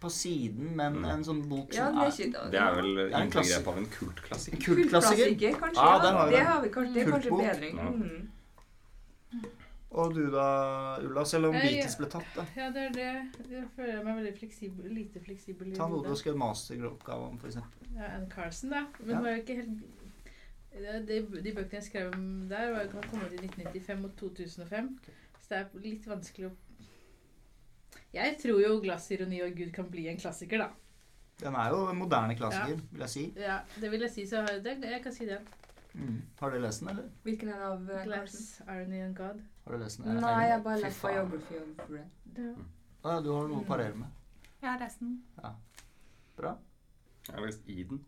[0.00, 1.10] på siden, men mm.
[1.10, 4.62] en sånn bok som ja, det, er, det er vel en kult av en kultklassiker.
[4.64, 5.82] Kultklassiker, kanskje.
[5.82, 6.26] Ja, ja.
[6.30, 7.80] Det, har vi kanskje, det er kanskje bedring.
[7.80, 8.26] Mm.
[9.96, 10.46] Og du da,
[11.00, 11.24] Ulla?
[11.24, 12.44] Selv om Beatles ble tatt, da.
[12.58, 13.12] Ja, det er det.
[13.48, 15.70] Jeg føler meg veldig fleksibel, lite fleksibel.
[15.78, 17.56] Ta noe du har skrevet masteroppgave om, f.eks.
[17.94, 18.84] Ja, Ann Carson, da.
[19.00, 19.22] Men ja.
[19.24, 19.95] var jo ikke helt
[20.76, 24.90] de, de bøkene jeg skrev om der, var kommet i 1995 og 2005.
[25.40, 26.54] Så det er litt vanskelig å
[28.16, 30.68] jeg tror jo 'Glassironi og Gud' kan bli en klassiker, da.
[31.40, 32.88] Den er jo en moderne klassiker, ja.
[32.90, 33.24] vil jeg si.
[33.36, 34.26] Ja, det vil jeg si.
[34.26, 35.40] Så det, jeg kan si det.
[35.92, 36.22] Mm.
[36.40, 37.10] Har du lest den, eller?
[37.22, 39.42] Hvilken er av uh, Glass, Irony and God.
[39.64, 40.16] Har du lest den?
[40.20, 42.08] Nei, jeg har bare lest Biography of Red.
[42.36, 42.42] Ja.
[42.42, 42.64] Mm.
[43.02, 44.08] Ah, ja, du har noe å parere med.
[44.62, 45.12] Jeg har lest den.
[45.42, 45.52] Ja.
[46.36, 46.56] Bra.
[47.28, 48.04] Jeg har lest Eden.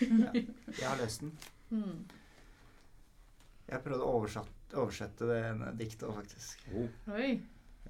[0.00, 0.32] ja.
[0.34, 1.32] Jeg har lest den.
[1.74, 2.04] Mm.
[3.64, 5.42] Jeg prøvde å oversette det
[5.80, 6.64] diktet òg, faktisk.
[6.74, 6.88] Oh.
[7.16, 7.34] Oi.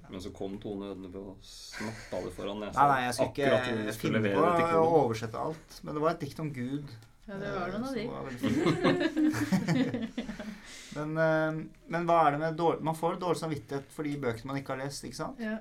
[0.05, 2.77] Men så kom Tone Ødnebø og snatta det foran nesa.
[2.77, 4.45] Nei, nei, jeg skal ikke finne på
[4.77, 5.77] å oversette alt.
[5.81, 6.93] Men det var et dikt om Gud.
[7.25, 8.03] Ja, det var noen av de.
[10.95, 14.51] men, uh, men hva er det med dårlig Man får dårlig samvittighet for de bøkene
[14.51, 15.41] man ikke har lest, ikke sant?
[15.41, 15.57] Ja.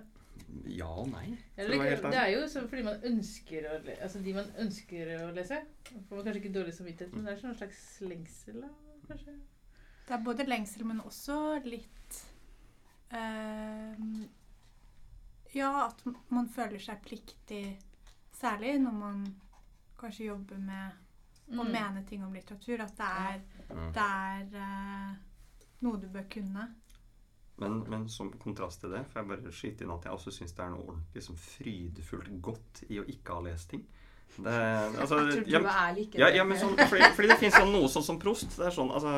[0.71, 1.27] Ja og nei.
[1.57, 5.11] Ja, det, det, er jo sånn fordi man ønsker å lese Altså de man ønsker
[5.19, 5.59] å lese.
[5.89, 8.71] Får man kanskje ikke dårlig samvittighet, men det er sånn slags lengsel, da,
[9.09, 9.35] kanskje.
[10.05, 12.23] Det er både lengsel, men også litt
[13.15, 14.27] Uh,
[15.53, 16.01] ja, at
[16.35, 17.65] man føler seg pliktig,
[18.35, 19.21] særlig når man
[20.01, 21.71] kanskje jobber med å mm.
[21.71, 23.45] mene ting om litteratur, at det er,
[23.95, 25.13] det er uh,
[25.85, 26.67] noe du bør kunne.
[27.63, 30.57] Men, men, som kontrast til det, for jeg bare skyter inn at jeg også syns
[30.57, 33.85] det er noe ordentlig som frydefullt godt i å ikke ha lest ting.
[34.37, 34.51] Det,
[34.99, 37.71] altså, jeg tror du er like ja, ja, men sånn, fordi, fordi, det fins sånn,
[37.71, 38.57] noe sånn som Prost.
[38.59, 39.13] Det er sånn, altså,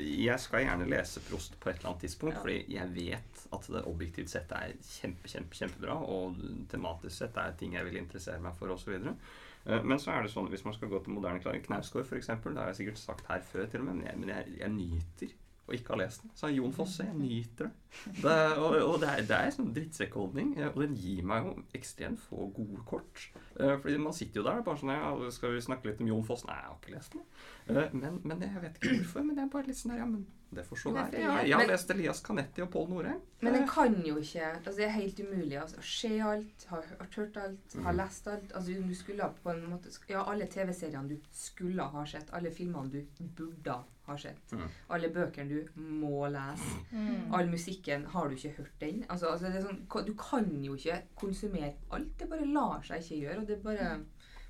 [0.00, 2.40] jeg skal gjerne lese Prost på et eller annet tidspunkt, ja.
[2.40, 6.40] fordi jeg vet at det objektivt sett er kjempe, kjempe, kjempebra, og
[6.72, 8.96] tematisk sett er ting jeg vil interessere meg for, osv.
[8.96, 12.56] Eh, men så er det sånn, hvis man skal gå til moderne Knausgård, f.eks., det
[12.56, 15.36] har jeg sikkert sagt her før, til og med, men jeg, men jeg, jeg nyter
[15.66, 16.32] og ikke har lest den.
[16.34, 18.14] Så Jon Fosse, jeg nyter det.
[18.22, 20.56] det og, og det, er, det er sånn drittsekkholdning.
[20.72, 23.28] Og den gir meg jo ekstremt få gode kort.
[23.54, 26.26] Uh, fordi man sitter jo der bare sånn ja, Skal vi snakke litt om Jon
[26.26, 26.42] Foss?
[26.48, 27.26] Nei, jeg har ikke lest den.
[27.70, 29.26] Uh, men, men, jeg vet ikke hvorfor.
[29.28, 31.20] Men det er bare litt sånn der, ja, men det får så være.
[31.22, 33.22] Jeg, jeg har lest Elias Canetti og Pål Norheim.
[33.46, 36.82] Men en kan jo ikke altså Det er helt umulig altså, å se alt, ha
[37.16, 37.96] hørt alt, ha mhm.
[38.02, 38.52] lest alt.
[38.52, 42.92] Altså Du skulle på en måte Ja, alle TV-seriene du skulle ha sett, alle filmene
[42.92, 43.80] du burde ha
[44.20, 44.64] sett, mm.
[44.94, 47.32] alle bøkene du må lese, mm.
[47.36, 49.04] all musikken Har du ikke hørt den?
[49.08, 52.12] Altså, altså det er sånn, Du kan jo ikke konsumere alt.
[52.18, 53.38] Det bare lar seg ikke gjøre.
[53.40, 53.92] og det bare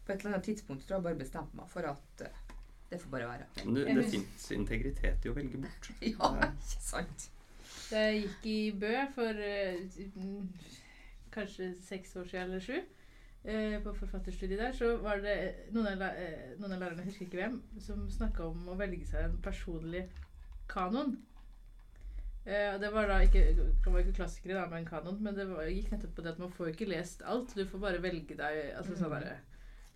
[0.07, 2.57] På et eller annet tidspunkt tror jeg bare bestemte meg for at uh,
[2.92, 3.46] det får bare være.
[3.64, 5.92] Men det, det fins integritet i å velge bort.
[6.12, 7.29] ja, ikke sant.
[7.88, 10.66] Da jeg gikk i Bø for uh,
[11.33, 12.83] kanskje seks år siden eller sju,
[13.42, 15.35] på forfatterstudiet der, så var det
[15.74, 19.09] noen av, uh, noen av lærerne, jeg husker ikke hvem, som snakka om å velge
[19.09, 20.05] seg en personlig
[20.70, 21.16] kanon.
[22.46, 25.66] Uh, det var da ikke, det var ikke klassikere, da, men kanon, men det var,
[25.66, 27.57] gikk nettopp på det at man får ikke lest alt.
[27.59, 29.18] Du får bare velge deg altså, sånn mm.
[29.26, 29.48] sånn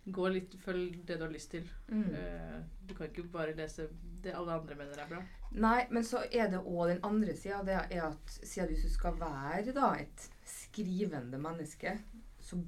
[0.06, 1.66] gå litt Følg det du har lyst til.
[1.90, 2.04] Mm.
[2.14, 3.88] Uh, du kan ikke bare lese
[4.22, 5.22] det alle andre mener er bra.
[5.56, 7.62] Nei, men så er det òg den andre sida.
[7.66, 11.96] Det er at siden hvis du skal være da et skrivende menneske,
[12.42, 12.59] så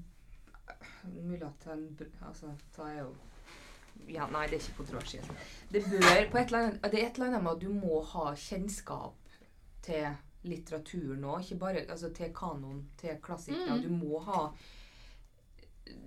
[1.04, 1.88] Mulig at en
[2.26, 3.14] Altså, da er jo
[4.06, 5.30] ja, Nei, det er ikke kontroversielt.
[5.72, 8.00] Det bør på et eller annet, det er et eller annet med at du må
[8.12, 9.38] ha kjennskap
[9.82, 10.06] til
[10.48, 11.42] litteraturen òg.
[11.42, 13.76] Ikke bare altså, til kanon, til klassikere.
[13.76, 13.82] Mm.
[13.82, 14.44] Du må ha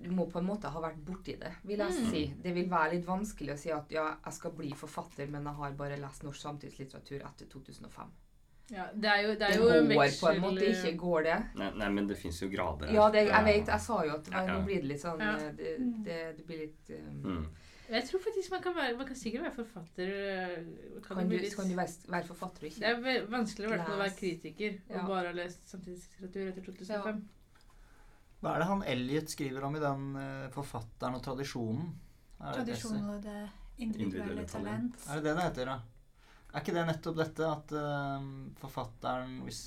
[0.02, 2.10] du må på en måte ha vært borti det, vil jeg mm.
[2.14, 2.24] si.
[2.44, 5.58] Det vil være litt vanskelig å si at ja, jeg skal bli forfatter, men jeg
[5.58, 8.12] har bare lest norsk samtidslitteratur etter 2005.
[8.72, 10.22] Ja, det er jo, det er det jo går veksel...
[10.22, 11.40] på en måte ikke, går det?
[11.60, 12.94] Nei, nei men det fins jo grader.
[12.96, 13.72] Ja, det, jeg vet.
[13.74, 14.54] Jeg sa jo at ja, ja.
[14.54, 15.34] nå blir det litt sånn ja.
[15.36, 15.74] Eh, det,
[16.06, 17.18] det, det, blir litt um...
[17.26, 17.44] mm.
[17.92, 20.14] Jeg tror faktisk man kan, være, man kan sikkert være forfatter.
[20.16, 20.56] Eh,
[21.04, 21.56] kan, kan, du, litt...
[21.58, 25.34] kan, du, være, være forfatter og ikke Det er vanskeligere å være kritiker og bare
[25.34, 27.24] ha lest samtidslitteratur etter 2005.
[28.42, 30.06] Hva er det han Elliot skriver om i den
[30.56, 31.92] forfatteren og tradisjonen?
[32.40, 33.42] Tradisjonen og det
[33.84, 34.96] individuelle talent.
[35.10, 35.91] Er det det det heter, da?
[36.52, 38.24] Er ikke det nettopp dette at uh,
[38.60, 39.62] forfatteren hvis,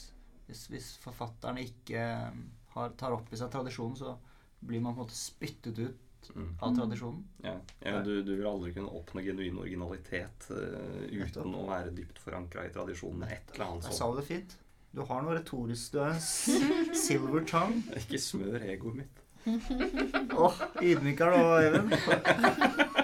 [0.48, 2.42] hvis, hvis, forfatteren ikke ehm,
[2.74, 4.16] har, tar opp i seg tradisjonen, så
[4.64, 6.50] blir man på en måte spyttet ut mm.
[6.60, 7.22] av tradisjonen?
[7.44, 12.20] Ja, ja du, du, vil aldri kunne oppnå genuin originalitet uh, uten å være dypt
[12.20, 13.24] forankra i tradisjonen.
[13.32, 13.94] Et eller annet sånt.
[13.94, 14.56] Jeg sa det fint.
[14.94, 15.96] Du har noe retorisk.
[15.96, 17.80] Du er silver tongue.
[18.04, 19.24] Ikke smør egoet mitt.
[19.44, 21.86] Åh, oh, ydmyk er du òg, Even.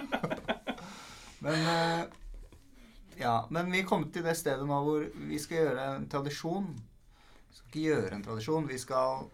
[1.44, 2.19] Men uh,
[3.20, 6.68] ja, men vi kom til det stedet nå hvor vi skal gjøre en tradisjon.
[7.50, 8.68] Vi skal ikke gjøre en tradisjon.
[8.68, 9.24] Vi skal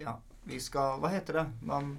[0.00, 0.14] Ja,
[0.48, 1.44] vi skal Hva heter det?
[1.66, 1.92] Man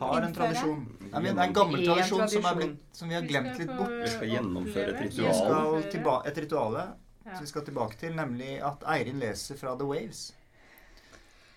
[0.00, 0.86] har en tradisjon.
[1.10, 3.92] Nei, men det er en gammel tradisjon som, blitt, som vi har glemt litt bort.
[4.00, 5.76] Vi skal gjennomføre et ritual.
[5.76, 6.86] Vi skal et rituale
[7.22, 10.24] som vi skal tilbake til, nemlig at Eirin leser fra The Waves.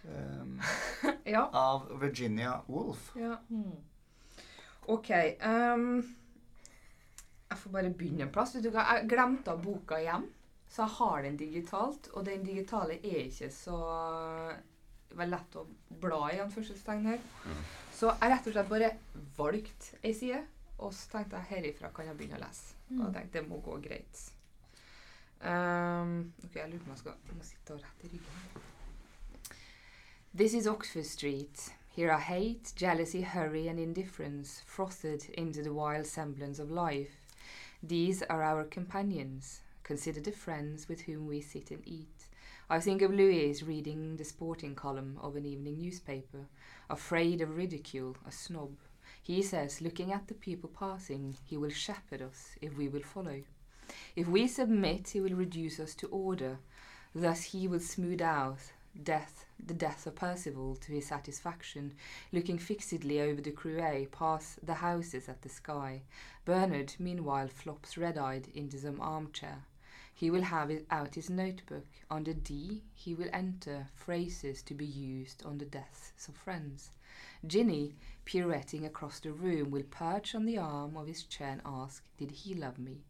[0.06, 0.60] Um,
[1.36, 1.48] ja.
[1.50, 3.10] Av Virginia Woolf.
[3.18, 3.40] Ja.
[4.86, 5.10] Ok.
[5.42, 5.98] Um
[7.50, 8.56] jeg får bare begynne en plass.
[8.56, 8.86] Vet du hva?
[8.96, 10.26] Jeg glemte av boka hjem,
[10.70, 12.10] så jeg har den digitalt.
[12.14, 13.82] Og den digitale er ikke så
[15.16, 15.62] det var lett å
[16.02, 17.22] bla i, anførselstegn her.
[17.46, 17.60] Mm.
[17.96, 18.90] Så jeg rett og slett bare
[19.38, 20.42] valgte ei side,
[20.76, 22.76] og så tenkte jeg herifra kan jeg begynne å lese.
[22.90, 22.98] Mm.
[22.98, 24.24] Og jeg tenkte det må gå greit.
[25.46, 28.64] Um, ok, jeg lurer på om jeg skal jeg må sitte rett i ryggen.
[30.36, 31.70] This is Oxford Street.
[31.96, 37.25] Here are hate, jealousy, hurry, and indifference frothed into the wild semblance of life.
[37.88, 39.62] These are our companions.
[39.84, 42.26] Consider the friends with whom we sit and eat.
[42.68, 46.48] I think of Louis reading the sporting column of an evening newspaper,
[46.90, 48.72] afraid of ridicule, a snob.
[49.22, 53.44] He says, looking at the people passing, he will shepherd us if we will follow.
[54.16, 56.58] If we submit, he will reduce us to order.
[57.14, 58.62] Thus he will smooth out
[59.04, 61.94] death, the death of Percival to his satisfaction,
[62.32, 66.04] looking fixedly over the Cruet past the houses at the sky.
[66.46, 69.64] Bernard, meanwhile, flops red-eyed into some armchair.
[70.14, 71.88] He will have out his notebook.
[72.10, 76.92] Under D, he will enter phrases to be used on the deaths of friends.
[77.46, 82.02] Ginny, pirouetting across the room, will perch on the arm of his chair and ask,
[82.18, 83.04] Did he love me?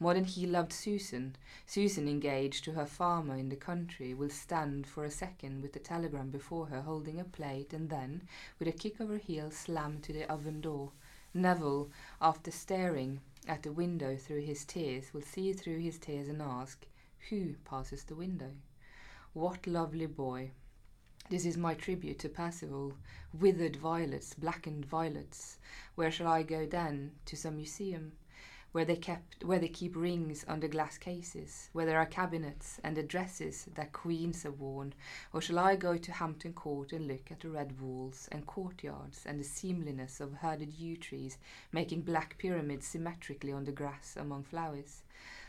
[0.00, 1.34] More than he loved Susan,
[1.66, 5.80] Susan, engaged to her farmer in the country, will stand for a second with the
[5.80, 8.22] telegram before her holding a plate and then,
[8.60, 10.92] with a kick of her heel, slam to the oven door.
[11.34, 16.40] Neville, after staring at the window through his tears, will see through his tears and
[16.40, 16.86] ask,
[17.30, 18.52] Who passes the window?
[19.32, 20.52] What lovely boy!
[21.28, 22.94] This is my tribute to Percival.
[23.32, 25.58] Withered violets, blackened violets.
[25.96, 27.12] Where shall I go then?
[27.26, 28.12] To some museum?
[28.72, 32.96] Where they kept where they keep rings under glass cases, where there are cabinets and
[32.96, 34.92] the dresses that queens have worn,
[35.32, 39.24] or shall I go to Hampton Court and look at the red walls and courtyards
[39.24, 41.38] and the seemliness of herded yew trees
[41.72, 45.02] making black pyramids symmetrically on the grass among flowers?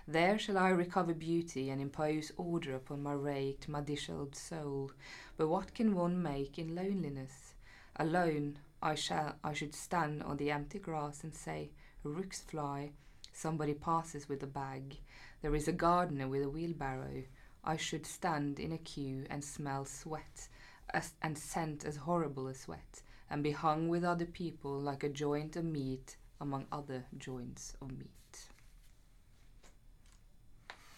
[0.07, 4.91] There shall I recover beauty and impose order upon my raked, my dishevelled soul.
[5.37, 7.53] But what can one make in loneliness?
[7.97, 11.69] Alone I shall I should stand on the empty grass and say,
[12.03, 12.93] Rooks fly,
[13.39, 14.97] Somebody passes with a bag.
[15.41, 17.23] There is a gardener with a wheelbarrow.
[17.63, 20.49] I should stand in a queue and smell sweat,
[20.93, 25.09] as, and scent as horrible as sweat, and be hung with other people like a
[25.09, 28.49] joint of meat among other joints of meat.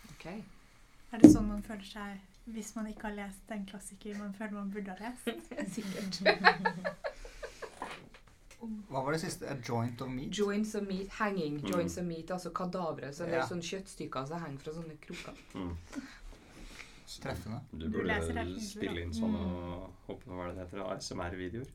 [0.09, 0.25] Ok.
[1.13, 4.57] Er det sånn man føler seg hvis man ikke har lest en klassiker man føler
[4.57, 5.29] man burde ha lest?
[5.77, 6.23] Sikkert.
[8.61, 9.49] Hva var det siste?
[9.49, 10.31] A joint of meat?
[10.37, 11.59] Joints of meat, hanging.
[11.61, 11.69] Mm.
[11.71, 13.13] Joints of meat, Altså kadavre.
[13.13, 13.47] Så det er ja.
[13.49, 15.39] sånne kjøttstykker som henger fra sånne kroker.
[15.55, 15.75] Mm.
[17.21, 17.59] Treffende.
[17.71, 19.71] Du burde du spille inn sånne mm.
[20.07, 21.71] håper, hva det heter, ASMR-videoer.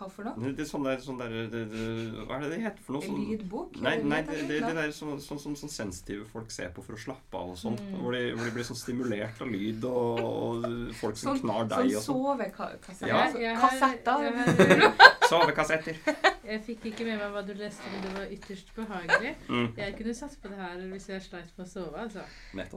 [0.00, 0.50] Hva for noe?
[0.56, 1.84] Det er sånn der, sånn der det, det,
[2.24, 3.04] Hva er det det heter for noe?
[3.04, 3.76] Sånn, lydbok?
[3.84, 6.96] nei, nei, det, det, det der sånn, sånn som sånn, sensitive folk ser på for
[6.96, 7.76] å slappe av og sånn.
[7.76, 7.98] Mm.
[8.00, 10.68] Hvor, de, hvor de blir sånn stimulert av lyd, og, og
[11.02, 12.22] folk som Sånn- knar Sånn deg og sånn.
[12.24, 13.40] sovekassetter?
[13.44, 13.56] Ja.
[13.60, 15.18] Kassetter?
[15.30, 15.96] Sovekassetter.
[16.50, 19.32] Jeg fikk ikke med meg hva du leste, men det var ytterst behagelig.
[19.48, 22.04] Mm, Jeg kunne satt på det her hvis jeg sleit med å sove.
[22.04, 22.24] altså.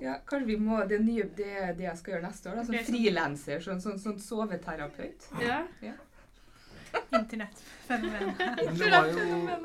[0.04, 2.60] Ja, kanskje vi må, det, nye, det er det jeg skal gjøre neste år.
[2.60, 5.30] da, Sånn Ok, frilanser, sånn, sånn, sånn soveterapeut.
[5.42, 5.64] Ja.
[5.82, 5.96] ja.
[7.14, 7.26] Men
[8.78, 9.24] du har, jo,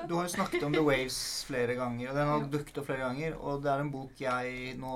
[0.09, 3.05] du har jo snakket om The Waves flere ganger, og den har dukket opp flere
[3.05, 3.37] ganger.
[3.37, 4.95] Og det er en bok jeg nå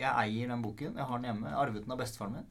[0.00, 0.96] Jeg eier den boken.
[0.96, 1.52] Jeg har den hjemme.
[1.52, 2.46] Arvet den av bestefaren min.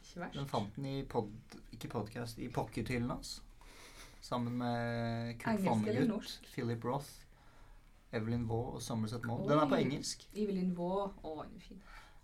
[0.00, 0.38] Ikke verst.
[0.38, 1.28] Den fant den i pod,
[1.76, 3.34] ikke podcast, i pockethyllen hans.
[4.24, 6.46] Sammen med Kurt Vonnegut, norsk?
[6.54, 7.10] Philip Roth,
[8.14, 9.50] Evelyn Waugh og Somerset Maugham.
[9.50, 10.24] Den er på engelsk.
[10.32, 11.12] Evelyn Waugh.
[11.20, 11.82] Å, den er fin.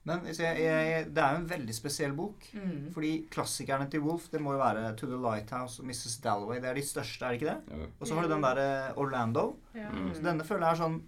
[0.08, 2.46] Men jeg, jeg, det er jo en veldig spesiell bok.
[2.56, 2.88] Mm.
[2.94, 6.16] Fordi klassikerne til Wolf det må jo være To the Lighthouse og Mrs.
[6.24, 6.62] Dalloway.
[6.62, 7.76] Det er de største, er det ikke det?
[7.82, 7.90] Ja.
[7.98, 9.44] Og så har du den derre Orlando.
[9.76, 9.92] ja.
[9.92, 10.14] Mm.
[10.16, 10.98] Så denne føler jeg er sånn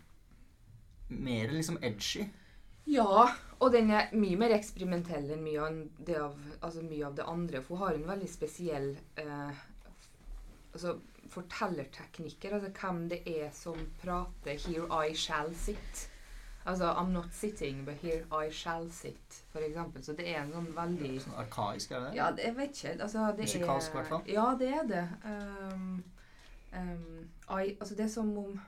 [1.23, 2.29] mer liksom edgy.
[2.93, 3.27] Ja,
[3.63, 7.29] og den er mye mer eksperimentell enn mye av det, av, altså mye av det
[7.33, 7.65] andre.
[7.65, 8.91] For hun har en veldig spesiell
[9.23, 9.61] eh,
[10.73, 10.99] altså
[11.33, 12.55] fortellerteknikker.
[12.55, 16.09] Altså hvem det er som prater 'Here I shall sit'.
[16.67, 20.05] Altså 'I'm not sitting, but here I shall sit', eksempel.
[20.05, 22.15] Så det er en sånn veldig Sånn arkaisk, er det?
[22.17, 23.03] Ja, det, jeg vet ikke.
[23.03, 24.23] Altså, det Musikalsk, i hvert fall.
[24.27, 25.09] Ja, det er det.
[25.25, 26.05] Um,
[26.73, 28.61] um, I, altså, det er som om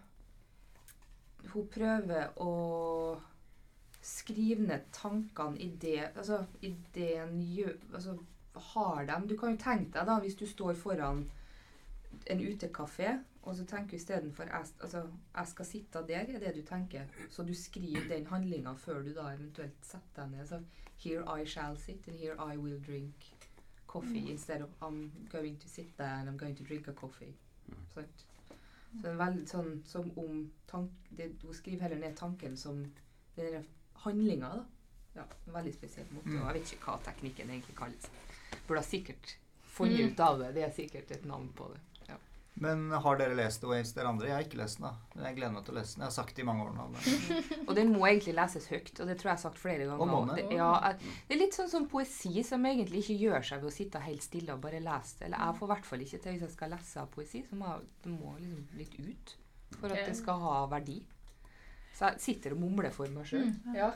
[1.52, 3.20] hun prøver å
[4.04, 8.18] skrive ned tankene i det Altså, ideen gjør Altså,
[8.54, 11.24] har dem Du kan jo tenke deg, da, hvis du står foran
[12.30, 15.02] en utekafé, og så tenker du istedenfor altså,
[15.36, 17.04] 'jeg skal sitte der', er det du tenker.
[17.30, 20.46] Så du skriver den handlinga før du da eventuelt setter deg ned.
[20.46, 20.62] Så
[20.98, 23.14] 'Here I shall sit, and here I will drink
[23.88, 27.34] coffee', instead of 'I'm going to sit there and I'm going to drink a coffee'.
[27.94, 28.04] sånn,
[28.94, 32.76] Så det er veldig sånn som om tank, det, Hun skriver heller ned tanken som
[33.36, 33.62] den der
[33.94, 34.64] handlinga, da.
[35.16, 36.28] Ja, en veldig spesiell måte.
[36.28, 36.40] Mm.
[36.42, 38.10] Og jeg vet ikke hva teknikken egentlig kalles.
[38.68, 40.12] Burde ha sikkert funnet Mm.
[40.12, 40.54] ut av det.
[40.54, 41.80] Det er sikkert et navn på det.
[42.54, 44.28] Men har dere lest The Waves, dere andre?
[44.28, 44.84] Jeg har ikke lest den.
[44.86, 44.92] da.
[45.16, 46.02] Men jeg gleder meg til å lese den.
[46.04, 46.84] Jeg har sagt det i mange år nå.
[47.68, 50.12] Og den må egentlig leses høyt, og det tror jeg jeg har sagt flere ganger.
[50.14, 50.68] Og det, ja,
[51.26, 54.22] det er litt sånn som poesi som egentlig ikke gjør seg ved å sitte helt
[54.22, 55.26] stille og bare lese det.
[55.32, 57.58] Eller jeg får i hvert fall ikke til hvis jeg skal lese av poesi, så
[57.58, 59.34] må det må liksom litt ut
[59.80, 61.00] for at det skal ha verdi.
[61.94, 63.48] Så jeg sitter og mumler for meg sjøl.
[63.50, 63.74] Mm.
[63.78, 63.90] Ja.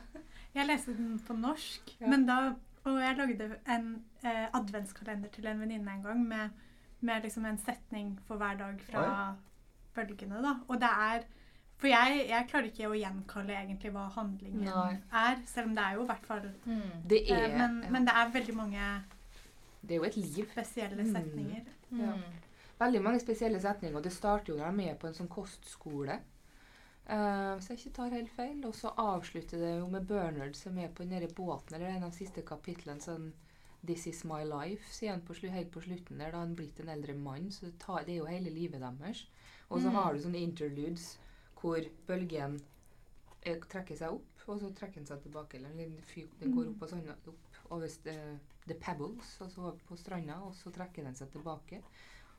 [0.55, 2.11] Jeg leste den på norsk, Ja.
[2.11, 2.41] men da,
[2.87, 3.89] og jeg lagde en
[4.27, 6.65] eh, adventskalender til en venninne en gang med,
[7.01, 9.03] med liksom en setning for hver dag fra
[9.95, 10.43] bølgene.
[10.43, 10.55] da.
[10.69, 11.27] Og det er
[11.79, 14.97] For jeg, jeg klarer ikke å gjenkalle egentlig hva handlingen Nei.
[15.15, 16.81] er, selv om det er jo i hvert fall Mm.
[17.09, 17.91] Det eh, er, men, ja.
[17.91, 18.89] men det er veldig mange
[19.83, 20.49] det er jo et liv.
[20.51, 21.13] spesielle Mm.
[21.15, 21.65] setninger.
[21.93, 22.15] Ja.
[22.17, 22.23] Mm.
[22.81, 23.97] Veldig mange spesielle setninger.
[23.97, 26.19] Og det starter jo når de er med på en sånn kostskole.
[27.09, 28.67] Uh, hvis jeg ikke tar helt feil.
[28.67, 32.11] Og så avslutter det jo med Bernard som er på den båten, eller en av
[32.11, 33.01] de siste kapitlene.
[33.01, 33.33] sånn
[33.87, 36.33] This is my life, sier han på, helt på slutten der.
[36.33, 37.51] Da Han han blitt en eldre mann.
[37.53, 39.27] Så det, tar, det er jo hele livet deres.
[39.71, 39.95] Og så Mm.
[39.95, 41.19] har du sånne interludes
[41.61, 42.61] hvor bølgen
[43.43, 45.57] eh, trekker seg opp, og så trekker den seg tilbake.
[45.57, 50.55] Eller den, går opp og sånn opp over the, the pebbles, altså på stranda, og
[50.55, 51.83] så trekker den seg tilbake.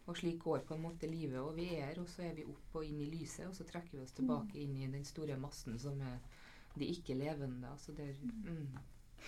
[0.07, 1.39] Og slik går på en måte livet.
[1.39, 3.97] Og vi er, og så er vi opp og inn i lyset, og så trekker
[3.97, 6.19] vi oss tilbake inn i den store massen som er
[6.75, 7.69] de ikke-levende.
[7.69, 8.79] Altså det er, mm.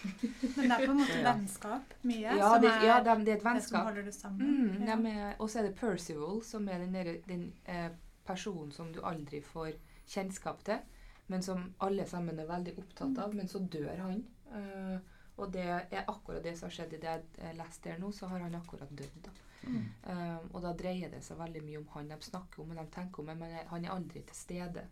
[0.04, 3.34] Men det er på en måte vennskap mye Ja, som det, er ja det, det
[3.34, 3.84] er et som vennskap.
[3.86, 4.56] holder det sammen.
[4.58, 4.96] Mm, Ja.
[4.96, 7.90] de Og så er det Percival, som er den, der, den eh,
[8.26, 9.74] personen som du aldri får
[10.08, 10.80] kjennskap til,
[11.28, 13.34] men som alle sammen er veldig opptatt av.
[13.36, 14.24] Men så dør han.
[14.54, 14.98] Eh,
[15.38, 18.28] og det er akkurat det som har skjedd i det jeg leste her nå, så
[18.28, 19.22] har han akkurat dødd.
[19.26, 19.32] da.
[19.64, 19.86] Mm.
[20.04, 22.86] Eh, og da dreier det seg veldig mye om han de snakker om, og de
[22.92, 24.84] tenker om, men han er aldri til stede.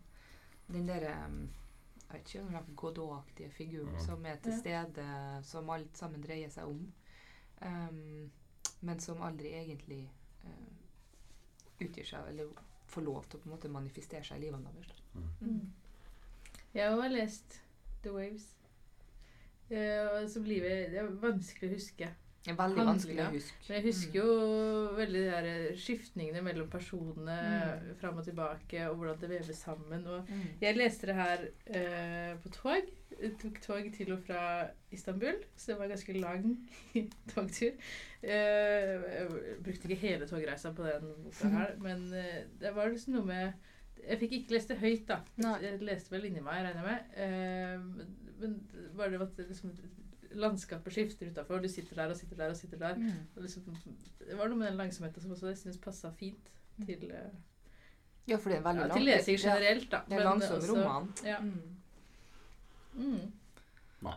[0.70, 1.14] Den derre
[2.10, 4.04] jeg vet ikke, den Godot-aktige figuren Ja.
[4.04, 5.04] som er til stede,
[5.42, 6.92] som alt sammen dreier seg om.
[7.62, 8.30] Um,
[8.80, 10.10] men som aldri egentlig
[10.44, 12.48] uh, utgir seg, eller
[12.88, 15.02] får lov til å på en måte manifestere seg i livet deres.
[15.40, 15.72] Mm.
[16.74, 17.62] Jeg har lest
[18.02, 18.48] The Waves.
[19.70, 22.10] Uh, og som livet Det er vanskelig å huske.
[22.44, 23.56] Det er veldig vanskelig å huske.
[23.68, 24.34] Men jeg husker jo
[24.96, 27.90] veldig de der skiftningene mellom personene Mm.
[28.00, 30.06] fram og tilbake, og hvordan det veves sammen.
[30.06, 30.46] Og Mm.
[30.60, 32.88] jeg leste det her eh, på tog.
[33.20, 36.68] Jeg tok tog til og fra Istanbul, så det var en ganske lang
[37.34, 37.72] togtur.
[38.22, 39.28] Eh, jeg
[39.62, 43.52] brukte ikke hele togreisa på den boka her, men eh, det var liksom noe med
[44.08, 45.18] Jeg fikk ikke lest det høyt, da.
[45.60, 47.00] Jeg leste vel inni meg, regner jeg med.
[47.20, 47.78] Eh,
[48.40, 48.60] men
[48.96, 49.74] bare det at liksom
[50.30, 51.58] landskapet skifter utafor.
[51.58, 52.94] Du sitter der og sitter der og sitter der.
[52.96, 53.10] Mm.
[53.36, 53.76] Og liksom,
[54.18, 56.86] det var noe med den langsomheten som også jeg syns passa fint mm.
[56.86, 57.34] til uh,
[58.28, 60.00] Ja, for det er veldig ja, Til lesing generelt, da.
[60.08, 61.12] Det er langsom roman.
[61.24, 61.38] Ja.
[61.40, 61.76] Mm.
[62.94, 63.32] Mm.
[64.06, 64.16] Nei.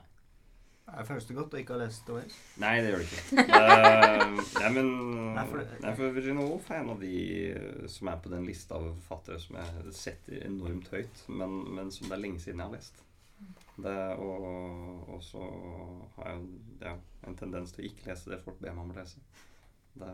[0.97, 2.23] Det føles det godt å ikke ha lest det?
[2.61, 3.45] Nei, det gjør det ikke.
[3.55, 4.91] uh, nei, men
[5.33, 7.15] Nei, for, nei, for Virginia Woolf er en av de
[7.49, 11.89] eh, som er på den lista av forfattere som jeg setter enormt høyt, men, men
[11.95, 13.01] som det er lenge siden jeg har lest.
[13.73, 14.43] Det, og,
[15.09, 15.41] og, så
[16.17, 16.43] har jeg
[16.83, 16.93] ja,
[17.27, 19.23] en tendens til å ikke lese det folk ber meg om å lese.
[19.97, 20.11] Det,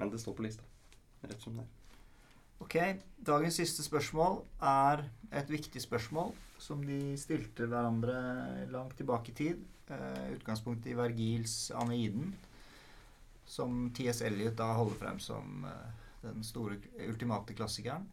[0.00, 0.64] men det står på lista,
[1.26, 1.78] rett som det er.
[2.62, 2.76] Ok.
[3.26, 6.30] Dagens siste spørsmål er et viktig spørsmål
[6.62, 8.14] som de stilte hverandre
[8.70, 9.64] langt tilbake i tid.
[9.90, 12.32] Eh, utgangspunktet i Vergils 'Aneiden',
[13.44, 14.22] som T.S.
[14.22, 15.90] Eliot da holder frem som eh,
[16.22, 16.78] den store,
[17.08, 18.06] ultimate klassikeren.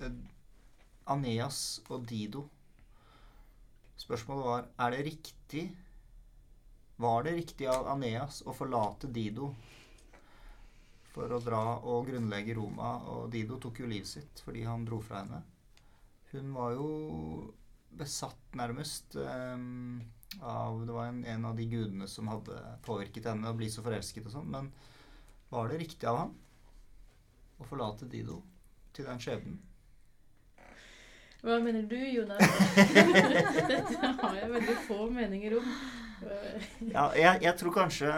[0.00, 0.10] Eh,
[1.08, 2.44] Aneas og Dido
[4.00, 5.64] Spørsmålet var er det riktig
[7.00, 9.52] Var det riktig av Aneas å forlate Dido
[11.10, 12.92] for å dra og grunnlegge Roma?
[13.12, 15.40] Og Dido tok jo livet sitt fordi han dro fra henne.
[16.30, 16.90] Hun var jo
[17.98, 20.02] besatt, nærmest, um,
[20.40, 23.82] av Det var en, en, av de gudene som hadde påvirket henne å bli så
[23.82, 24.52] forelsket og sånn.
[24.52, 24.70] Men
[25.50, 26.36] var det riktig av ham
[27.58, 28.38] å forlate Dido
[28.94, 29.58] til den skjebnen?
[31.40, 32.40] Hva mener du, Jonas?
[33.70, 35.72] Dette har jeg veldig få meninger om.
[36.94, 38.12] ja, jeg, jeg, tror kanskje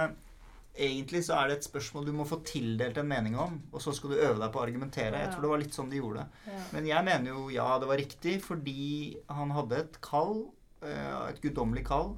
[0.72, 3.92] Egentlig så er det et spørsmål du må få tildelt en mening om, og så
[3.92, 5.20] skal du øve deg på å argumentere.
[5.20, 6.44] Jeg tror det var litt sånn de gjorde det.
[6.48, 6.60] Ja.
[6.72, 8.84] Men jeg mener jo ja, det var riktig, fordi
[9.28, 10.46] han hadde et kall,
[10.80, 12.14] eh, et guddommelig kall,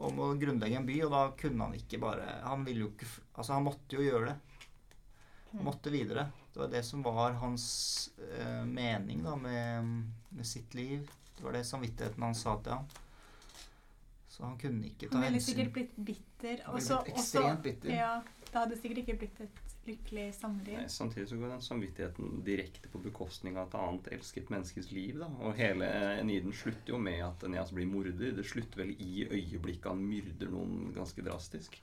[0.00, 3.08] om å grunnlegge en by, og da kunne han ikke bare Han ville jo ikke
[3.34, 4.64] Altså, han måtte jo gjøre det.
[5.52, 5.68] Han mm.
[5.68, 6.28] måtte videre.
[6.58, 7.64] Det var det som var hans
[8.38, 9.84] eh, mening da, med,
[10.28, 11.10] med, sitt liv.
[11.36, 12.88] Det var det samvittigheten hans sa til ham.
[14.28, 15.22] Så han kunne ikke ta hensyn.
[15.22, 16.64] Han ville sikkert blitt bitter.
[16.72, 17.92] Også, blitt ekstremt bitter.
[17.94, 18.10] Ja,
[18.48, 20.80] det hadde sikkert ikke blitt et lykkelig samliv.
[20.80, 25.14] Nei, samtidig så går den samvittigheten direkte på bekostning av et annet elsket menneskes liv.
[25.22, 25.30] da.
[25.38, 28.34] Og hele Eniden slutter jo med at Eneas blir morder.
[28.34, 31.78] Det slutter vel i øyeblikket han myrder noen ganske drastisk.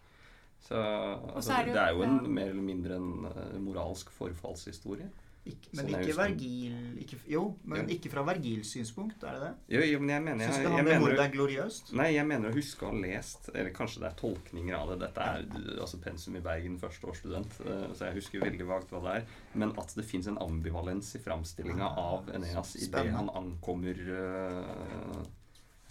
[0.66, 2.34] Så altså, er det, jo, det, er jo en, ja.
[2.40, 5.12] mer eller mindre en uh, moralsk forfallshistorie.
[5.46, 7.86] Ikke, men sånn ikke Vergil ikke, Jo, men ja.
[7.94, 9.52] ikke fra Vergils synspunkt, er det det?
[9.76, 11.92] Jo, jo men jeg mener Syns du han det mordet er gloriøst?
[12.00, 14.98] Nei, jeg mener å huske å ha lest Eller kanskje det er tolkninger av det.
[15.04, 15.46] Dette er
[15.86, 19.30] altså pensum i Bergen, førsteårsstudent, uh, så jeg husker veldig vagt hva det er.
[19.54, 25.22] Men at det fins en ambivalens i framstillinga ah, av Eneas idet han ankommer uh,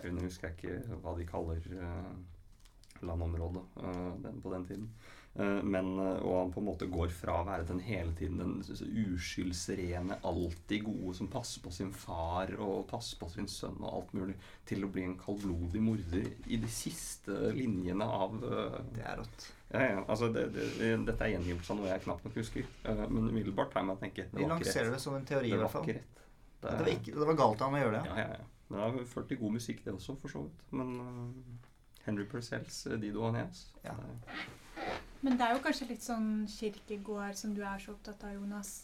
[0.03, 2.11] Jeg husker jeg ikke hva de kaller uh,
[3.09, 4.89] landområde uh, på den tiden.
[5.35, 8.39] Uh, men, uh, og han på en måte går fra å være den hele tiden
[8.39, 8.55] den
[9.15, 14.15] uskyldsrene, alltid gode som passer på sin far og passer på sin sønn og alt
[14.17, 14.39] mulig,
[14.69, 19.51] til å bli en kaldblodig morder i de siste linjene av Det er rått.
[19.75, 22.67] Ja, ja, altså det, det, dette er gjengivelse av noe jeg knapt nok husker.
[22.85, 25.73] men umiddelbart har jeg med å tenke Vi lanserer det som en teori, i hvert
[25.73, 25.89] fall.
[25.89, 26.03] Det,
[26.63, 28.13] det, var ikke, det var galt av ham å gjøre det.
[28.13, 28.51] Ja, ja, ja.
[28.69, 30.63] Det har ført til god musikk, det også, for så vidt.
[30.75, 30.95] Men
[32.05, 33.67] Henry Purcells eh, Dido Aneas.
[33.85, 33.95] Ja.
[35.25, 38.75] Men det er jo kanskje litt sånn kirkegård, som du er så opptatt av, Jonas,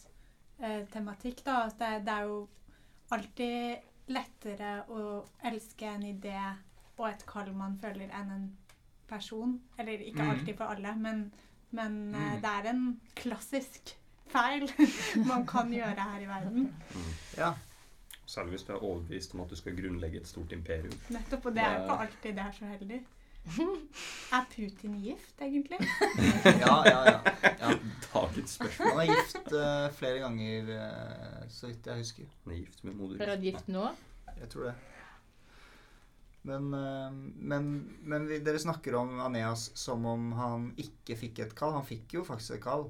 [0.57, 1.67] eh, tematikk, da.
[1.77, 2.39] Det, det, er jo
[3.13, 6.39] alltid lettere å elske en idé
[6.97, 8.49] og et kall man føler, enn en
[9.09, 9.57] person.
[9.77, 10.33] Eller ikke mm.
[10.33, 11.25] alltid for alle, men,
[11.77, 12.37] men eh, mm.
[12.43, 12.85] det er en
[13.21, 13.95] klassisk
[14.31, 14.65] feil
[15.31, 16.71] man kan gjøre her i verden.
[17.37, 17.53] Ja.
[18.31, 20.93] Særlig hvis du er overbevist om at du skal grunnlegge et stort imperium.
[21.11, 22.99] Nettopp, og det er jo ikke alltid det er så heldig.
[24.35, 25.79] Er Putin gift, egentlig?
[26.45, 27.17] ja, ja, ja,
[27.59, 27.71] ja.
[28.13, 28.91] Dagens spørsmål.
[28.91, 32.31] Han er gift uh, flere ganger, uh, så vidt jeg husker.
[32.43, 33.21] Han er gift med moder.
[33.25, 33.89] Er han gift nå?
[34.39, 34.75] Jeg tror det.
[36.43, 37.11] Men, uh,
[37.51, 37.71] men,
[38.01, 41.75] men vi, dere snakker om Aneas som om han ikke fikk et kall.
[41.81, 42.87] Han fikk jo faktisk et kall.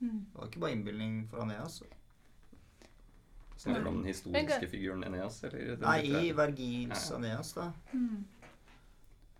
[0.00, 0.26] Mm.
[0.26, 1.80] Det var ikke bare innbilning for Aneas.
[3.56, 5.44] Snakker du om den historiske figuren Eneas?
[5.44, 7.16] Eller Nei, i Vergils ja.
[7.16, 7.70] Eneas, da.
[7.92, 8.24] Mm.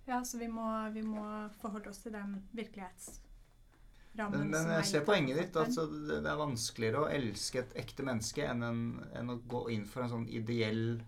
[0.06, 1.24] Ja, så vi må, vi må,
[1.60, 5.58] forholde oss til den virkelighetsrammen men, men jeg ser poenget ditt.
[5.58, 8.84] Altså, det, det, er vanskeligere å elske et ekte menneske enn, en,
[9.18, 11.00] enn å gå inn for en sånn ideell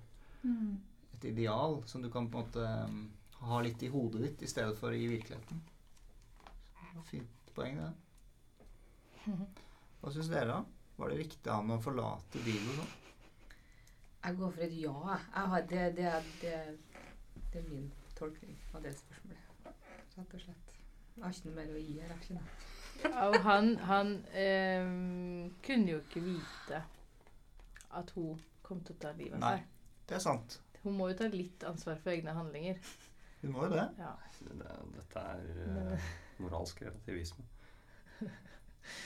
[0.43, 0.75] mm.
[1.15, 3.01] et ideal som du kan på en måte um,
[3.49, 5.63] ha litt i hodet ditt i stedet for i virkeligheten.
[7.07, 8.67] Fint poeng, det.
[10.03, 10.63] Hva syns dere, da?
[10.99, 12.97] Var det riktig av ham å forlate Digo sånn?
[14.25, 15.19] Jeg går for et ja.
[15.33, 16.13] Har, det, det,
[16.43, 16.55] det,
[17.53, 19.75] det, er min tolkning av det spørsmålet.
[20.19, 20.75] Rett og slett.
[21.17, 22.15] Jeg har ikke noe mer å gi her.
[22.29, 22.41] jeg
[23.05, 24.89] ja, og han, han eh,
[25.63, 26.81] kunne jo ikke vite
[27.99, 29.69] at hun kom til å ta livet av seg.
[29.69, 30.59] Nei, det er sant.
[30.83, 32.81] Hun må jo ta litt ansvar for egne handlinger.
[33.43, 33.87] Hun må jo det.
[34.01, 34.17] Ja.
[34.41, 36.11] det dette er uh,
[36.43, 37.47] moralsk relativisme.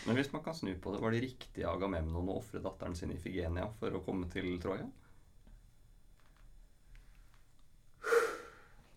[0.06, 2.94] Men hvis man kan snu på det, var det riktig av Agamemnon å ofre datteren
[2.96, 4.86] sin i Figenia for å komme til Troja?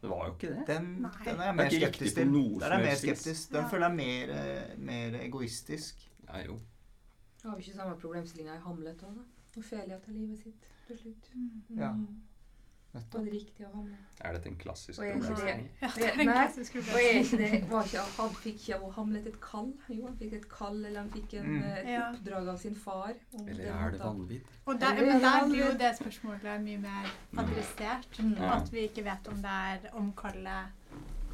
[0.06, 0.64] Det var jo ikke det.
[0.70, 1.12] Den, Nei.
[1.26, 2.34] den er jeg mer er skeptisk til.
[2.62, 3.50] Den er mer skeptisk.
[3.52, 3.68] Den Ja.
[3.72, 6.04] føler jeg er mer, eh, mer egoistisk.
[6.28, 6.60] Ja, jo.
[7.44, 9.26] Har vi ikke samme problemstillinga i Hamlet òg, da?
[9.58, 11.30] Ofelia tar livet sitt til slutt.
[11.36, 11.64] Mm.
[11.70, 11.98] Var
[12.96, 13.26] Nettopp.
[13.26, 13.98] det riktige å ha med.
[14.22, 15.66] Er dette en klassisk Og problemstilling?
[15.82, 17.18] Ja, det er en klassisk Og problem.
[17.24, 19.74] ikke det, var ikke, han fikk ikke Hamlet et kall?
[19.90, 21.64] Jo, han fikk et kall, eller han fikk en, Mm.
[21.64, 22.12] et Ja.
[22.14, 23.14] oppdrag av sin far.
[23.34, 24.42] om Eller er det vanvidd?
[24.66, 28.20] Og der, men der blir jo det spørsmålet mye mer adressert.
[28.20, 28.42] Mm.
[28.42, 30.72] At vi ikke vet om det er om kallet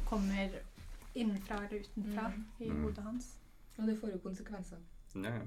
[0.06, 0.50] kommer
[1.14, 2.44] innenfra eller utenfra Mm.
[2.60, 2.82] i Mm.
[2.84, 3.38] hodet hans.
[3.78, 4.78] Og det får jo konsekvenser.
[5.14, 5.40] Ja, ja.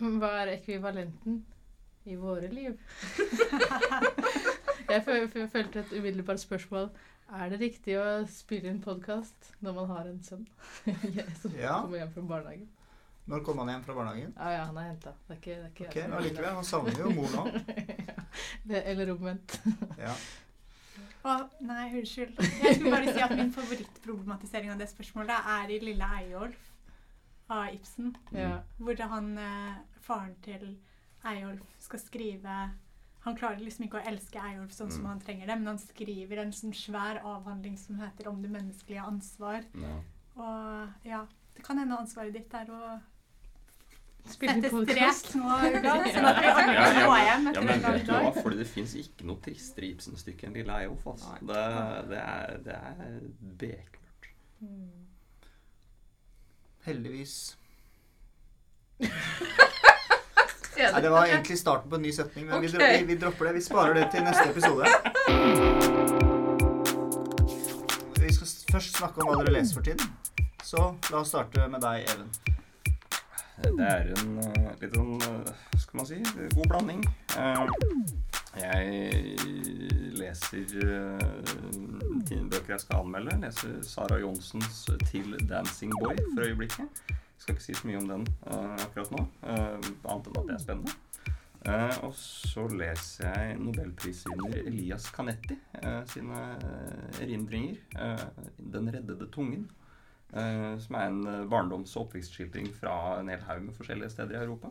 [0.00, 1.42] Hva er ekvivalenten
[2.06, 2.76] i våre liv?
[4.92, 6.88] jeg føl føl følte et umiddelbart spørsmål.
[7.36, 10.44] Er det riktig å spille inn podkast når man har en sønn
[11.40, 11.80] som Ja.
[11.82, 12.68] kommer hjem fra barnehagen?
[13.26, 14.34] Når kommer han hjem fra barnehagen?
[14.38, 15.12] Ja, ja, han er henta.
[15.26, 17.44] Det er ikke, det er ikke jeg Ok, som er han savner jo mor nå.
[18.70, 19.56] det, eller omvendt.
[19.98, 20.12] Ja.
[21.26, 21.34] Å,
[21.66, 22.38] nei, unnskyld.
[22.62, 26.68] Jeg skulle bare si at min favorittproblematisering av det spørsmålet er i Lille Eyolf
[27.50, 28.12] av Ibsen.
[28.30, 28.60] Ja.
[28.78, 29.74] Hvor han, eh,
[30.06, 30.76] faren til
[31.32, 32.56] Eyolf skal skrive
[33.26, 35.06] Han klarer liksom ikke å elske Eyolf sånn som Mm.
[35.10, 39.02] han trenger det, men han skriver en sånn svær avhandling som heter 'Om det menneskelige
[39.02, 39.64] ansvar'.
[39.74, 39.96] Ja.
[40.36, 43.00] Og ja, det kan hende ansvaret ditt er å
[44.28, 45.26] Spille inn sette podkast.
[45.26, 48.32] strek nå, Ulla, sånn at vi alle Ja, ja, men vet du hva?
[48.42, 51.06] Fordi det fins ikke noe tristere Ibsen-stykke enn Lille Eyolf.
[51.06, 51.30] Altså.
[51.40, 53.20] Det, det, er, det er
[53.58, 54.30] bekmørkt.
[54.60, 55.06] Mm.
[56.86, 57.56] Heldigvis.
[60.86, 63.48] Ja, Nei, det var egentlig starten på en ny setning, men vi, vi, vi dropper
[63.48, 63.52] det.
[63.58, 64.84] Vi sparer det til neste episode.
[68.20, 70.06] Vi skal først snakke om hva dere leser for tiden.
[70.62, 72.30] Så la oss starte med deg, Even.
[73.56, 76.18] Det er en eh, litt sånn eh, skal man si?
[76.54, 77.02] God blanding.
[77.40, 77.62] Eh,
[78.56, 79.36] jeg
[80.16, 81.20] leser uh,
[82.52, 83.34] bøker jeg skal anmelde.
[83.34, 87.02] Jeg leser Sara Johnsens 'Til Dancing Boy' for øyeblikket.
[87.38, 89.76] Skal ikke si så mye om den uh, akkurat nå, uh,
[90.08, 90.94] annet enn at det er spennende.
[91.66, 96.38] Uh, og så leser jeg nobelprisvinner Elias Canetti eh, sine
[97.20, 97.80] erindringer.
[97.98, 98.22] eh,
[98.58, 99.66] 'Den reddede tungen'.
[100.32, 104.44] eh, som er en barndoms- og oppvekstskildring fra en hel haug med forskjellige steder i
[104.44, 104.70] Europa.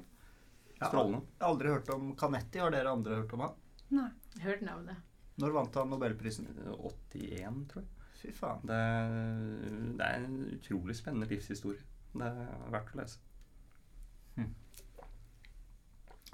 [0.76, 1.22] Strålende.
[1.40, 2.60] Jeg har aldri hørt om Canetti.
[2.60, 3.54] Har dere andre hørt om han?
[3.92, 4.10] Nei.
[4.44, 4.96] Hørt navnet.
[5.40, 6.48] Når vant han nobelprisen?
[6.66, 7.90] Eh, 81, tror jeg.
[8.22, 8.62] Fy faen.
[8.68, 11.80] Det, det er en utrolig spennende livshistorie.
[12.16, 13.22] Det er verdt å lese.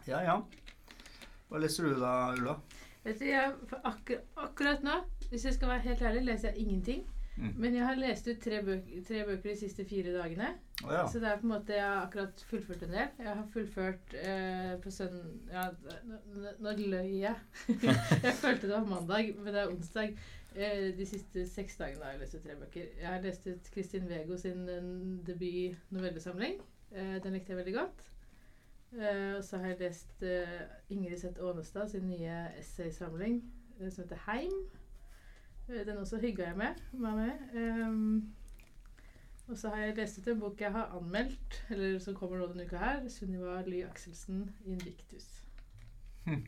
[0.08, 0.38] Ja, ja.
[1.50, 2.58] Hva leser du da, Ulla?
[3.06, 5.00] Vet du, jeg, akkur akkurat nå,
[5.32, 7.04] hvis jeg skal være helt ærlig, leser jeg ingenting.
[7.38, 7.54] Mm.
[7.58, 10.50] Men jeg har lest ut tre, bøk tre bøker de siste fire dagene.
[10.84, 11.06] Oh, ja.
[11.10, 13.08] Så det er på en måte, jeg har akkurat fullført en del.
[13.22, 15.18] Jeg har fullført eh, på sønn...
[15.54, 15.70] Ja,
[16.62, 17.36] nå løy jeg.
[18.26, 20.18] jeg følte det var mandag, men det er onsdag.
[20.56, 22.88] Eh, de siste seks dagene har jeg lest ut tre bøker.
[23.00, 24.90] Jeg har lest ut Kristin Vego sin eh,
[25.28, 26.58] debut novellesamling.
[26.92, 28.08] Eh, den likte jeg veldig godt.
[29.38, 30.24] Og så har jeg lest
[30.90, 33.38] Ingrid Seth Aanestad sin nye essaysamling
[33.90, 34.52] som heter Heim.
[35.68, 36.76] Den også hygga jeg med.
[36.92, 38.22] Med.
[39.48, 42.50] Og så har jeg lest ut en bok jeg har anmeldt, eller som kommer nå
[42.52, 43.08] denne uka her.
[43.10, 45.44] Sunniva Ly Akselsen, 'Invictus'.
[46.26, 46.46] Hm.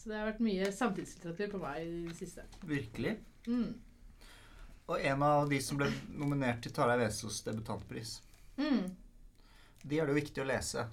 [0.00, 2.46] Så det har vært mye samtidslitteratur på meg i det siste.
[2.64, 3.18] Virkelig.
[3.44, 3.74] Mm.
[4.88, 8.14] Og en av de som ble nominert til Tarjei Vesaas debutantpris.
[8.56, 8.86] Mm.
[9.82, 10.86] De er det jo viktig å lese.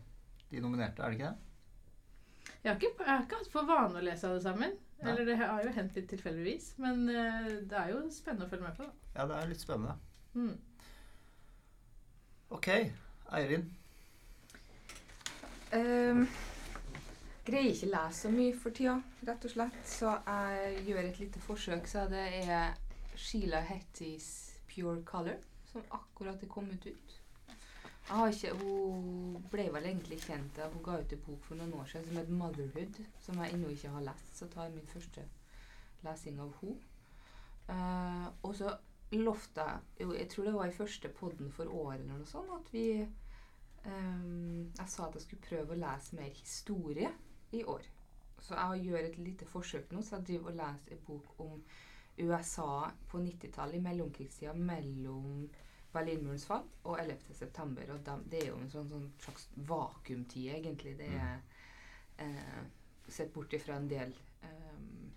[0.52, 2.52] De nominerte, er det ikke det?
[2.58, 4.76] Jeg, har ikke, jeg har ikke hatt for vane å lese alle sammen.
[4.98, 5.10] Nei.
[5.12, 6.70] Eller det har jo hendt litt tilfeldigvis.
[6.84, 8.88] Men eh, det er jo spennende å følge med på.
[8.88, 9.12] da.
[9.16, 9.96] Ja, det er litt spennende.
[10.36, 10.56] Mm.
[12.60, 12.70] Ok,
[13.40, 13.66] Eirin.
[15.76, 16.28] Ehm,
[17.48, 19.78] greier ikke lese så mye for tida, rett og slett.
[19.88, 21.88] Så jeg gjør et lite forsøk.
[21.88, 22.74] Så det er
[23.16, 24.28] Sheila Hettys
[24.68, 27.14] 'Pure Color', som akkurat er kommet ut.
[28.08, 31.86] Ikke, hun ble vel egentlig kjent da hun ga ut en bok for noen år
[31.92, 34.38] siden som het 'Motherhood', som jeg ennå ikke har lest.
[34.38, 35.24] Så tar jeg min første
[36.04, 36.78] lesing av henne.
[37.68, 38.78] Uh, og så
[39.12, 39.62] lovte
[40.00, 43.08] jeg Jeg tror det var i første podden for året eller noe sånt, at vi
[43.86, 47.12] um, jeg sa at jeg skulle prøve å lese mer historie
[47.52, 47.86] i år.
[48.42, 50.02] Så jeg gjør et lite forsøk nå.
[50.02, 51.64] Så jeg driver og leser en bok om
[52.18, 55.48] USA på 90-tallet, i mellomkrigstida mellom
[55.94, 57.34] Berlinmurens fall og 11.
[57.34, 57.94] september.
[57.94, 60.98] Og de, det er jo en sånn, sånn slags vakuumtid, egentlig.
[61.00, 61.38] Det er
[62.26, 62.66] eh,
[63.08, 64.10] Sett bort ifra en del
[64.44, 65.12] ehm,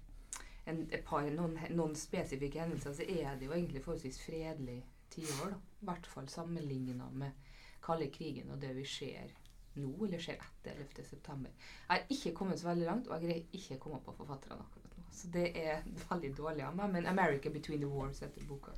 [0.71, 4.77] en, par, noen, noen, spesifikke hendelser, så er det jo egentlig forholdsvis fredelig
[5.11, 5.57] tiår.
[5.83, 7.49] I hvert fall sammenligna med
[7.83, 9.33] kalde krigen og det vi ser
[9.79, 11.51] nå, eller skjer etter 11.9.
[11.51, 14.65] Jeg har ikke kommet så veldig langt, og jeg greier ikke å komme på forfatterne
[14.65, 15.07] akkurat nå.
[15.21, 16.93] Så det er veldig dårlig av meg.
[16.97, 18.75] Men 'America Between the Wars' heter boka.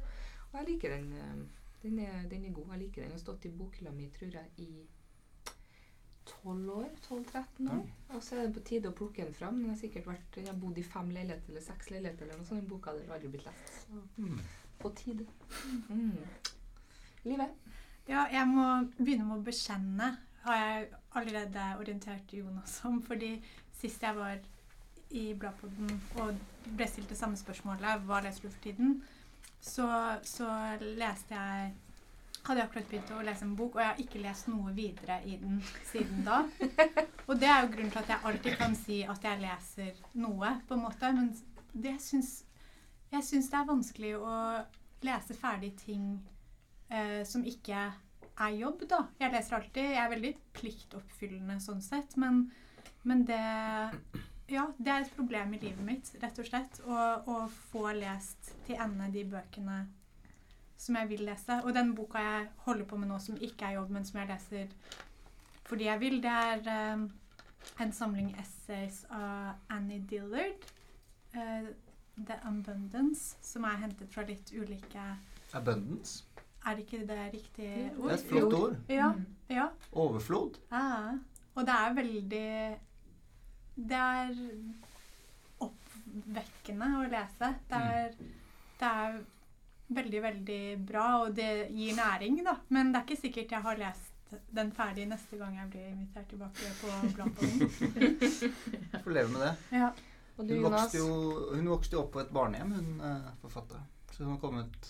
[0.51, 1.13] Og jeg liker den.
[1.13, 1.45] Eh,
[1.83, 2.75] den er, den er god.
[2.75, 3.11] Jeg liker den.
[3.11, 4.87] Den har stått i bokhylla mi, tror jeg, i
[6.27, 6.89] 12 år.
[7.09, 7.87] 12-13 år.
[8.09, 9.63] Og så er det på tide å plukke den fram.
[9.63, 12.47] Den har sikkert vært, jeg har bodd i fem leiligheter eller seks leiligheter eller noe
[12.47, 12.61] sånt.
[12.61, 13.73] Den boka hadde aldri blitt lest.
[13.87, 14.39] Så mm.
[14.83, 15.27] på tide.
[15.89, 16.19] Mm.
[17.25, 17.49] Live?
[18.09, 18.67] Ja, jeg må
[18.99, 20.13] begynne med å bekjenne.
[20.43, 23.03] Har jeg allerede orientert Jonas om.
[23.03, 23.37] Fordi
[23.79, 24.39] sist jeg var
[25.11, 25.91] i Bladpodden
[26.23, 26.37] og
[26.77, 29.03] ble stilt det samme spørsmålet, hva leser du for tiden,
[29.61, 29.89] så,
[30.25, 30.49] så
[30.81, 31.73] leste jeg
[32.43, 35.21] hadde jeg akkurat begynt å lese en bok, og jeg har ikke lest noe videre
[35.29, 35.61] i den
[35.93, 36.41] siden da.
[37.29, 40.57] Og det er jo grunnen til at jeg alltid kan si at jeg leser noe,
[40.67, 41.11] på en måte.
[41.15, 41.29] Men
[41.85, 42.33] det syns,
[43.13, 44.39] jeg syns det er vanskelig å
[45.07, 46.09] lese ferdig ting
[46.91, 47.85] eh, som ikke
[48.41, 49.05] er jobb, da.
[49.21, 49.89] Jeg leser alltid.
[49.93, 52.45] Jeg er veldig pliktoppfyllende sånn sett, men,
[53.09, 53.41] men det
[54.53, 56.81] ja, det er et problem i livet mitt, rett og slett.
[56.85, 59.85] Å, få lest til ende de bøkene
[60.83, 61.61] som jeg vil lese.
[61.63, 64.33] Og den boka jeg holder på med nå, som ikke er jobb, men som jeg
[64.33, 64.77] leser
[65.63, 67.05] fordi jeg vil, det er um,
[67.81, 70.67] en samling essays av Annie Dillard.
[71.33, 71.71] Uh,
[72.19, 75.05] The Abundance, som er hentet fra litt ulike
[75.57, 76.27] Abundance?
[76.63, 78.07] Er ikke det riktig ord?
[78.07, 78.77] Det er et flott ord.
[78.93, 79.11] Ja,
[79.51, 79.67] ja.
[79.93, 80.61] Overflod.
[80.71, 81.19] Ja.
[81.53, 82.47] Og det er veldig
[83.91, 84.31] Det er
[85.67, 87.51] oppvekkende å lese.
[87.69, 87.91] Det mm.
[87.99, 88.17] er,
[88.81, 89.21] det er
[89.93, 92.57] veldig, veldig bra, og det gir næring, da.
[92.73, 94.13] Men det er ikke sikkert jeg har lest
[94.57, 97.59] den ferdig neste gang jeg blir invitert tilbake på Bladpodden.
[98.95, 99.53] Jeg får leve med det.
[99.77, 99.91] Ja.
[100.39, 101.09] Hun vokste, jo,
[101.53, 103.85] hun, vokste jo, opp på et barnehjem, hun uh, forfatteren.
[104.09, 104.89] Så hun har kommet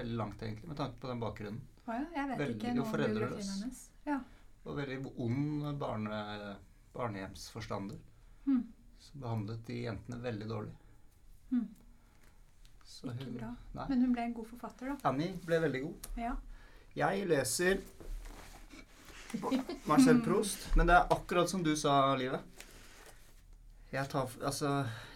[0.00, 1.62] veldig langt, egentlig, med tanke på den bakgrunnen.
[1.86, 3.80] Oh ja, jeg vet veldig, ikke noe om biografien hennes.
[4.06, 4.18] Ja.
[4.64, 6.20] Og veldig ond barne,
[6.94, 7.98] barnehjemsforstander.
[8.44, 8.62] Hmm.
[9.00, 10.74] Som behandlet de jentene veldig dårlig.
[11.50, 11.66] Hmm.
[12.90, 13.50] Så ikke bra.
[13.78, 13.88] Nei.
[13.92, 14.96] Men hun ble en god forfatter, da.
[15.08, 16.08] Annie ble veldig god.
[16.20, 16.36] Ja.
[16.98, 17.80] Jeg leser
[19.90, 22.66] Marcel Proust, men det er akkurat som du sa, Livet.
[23.90, 24.68] Jeg, tar, altså,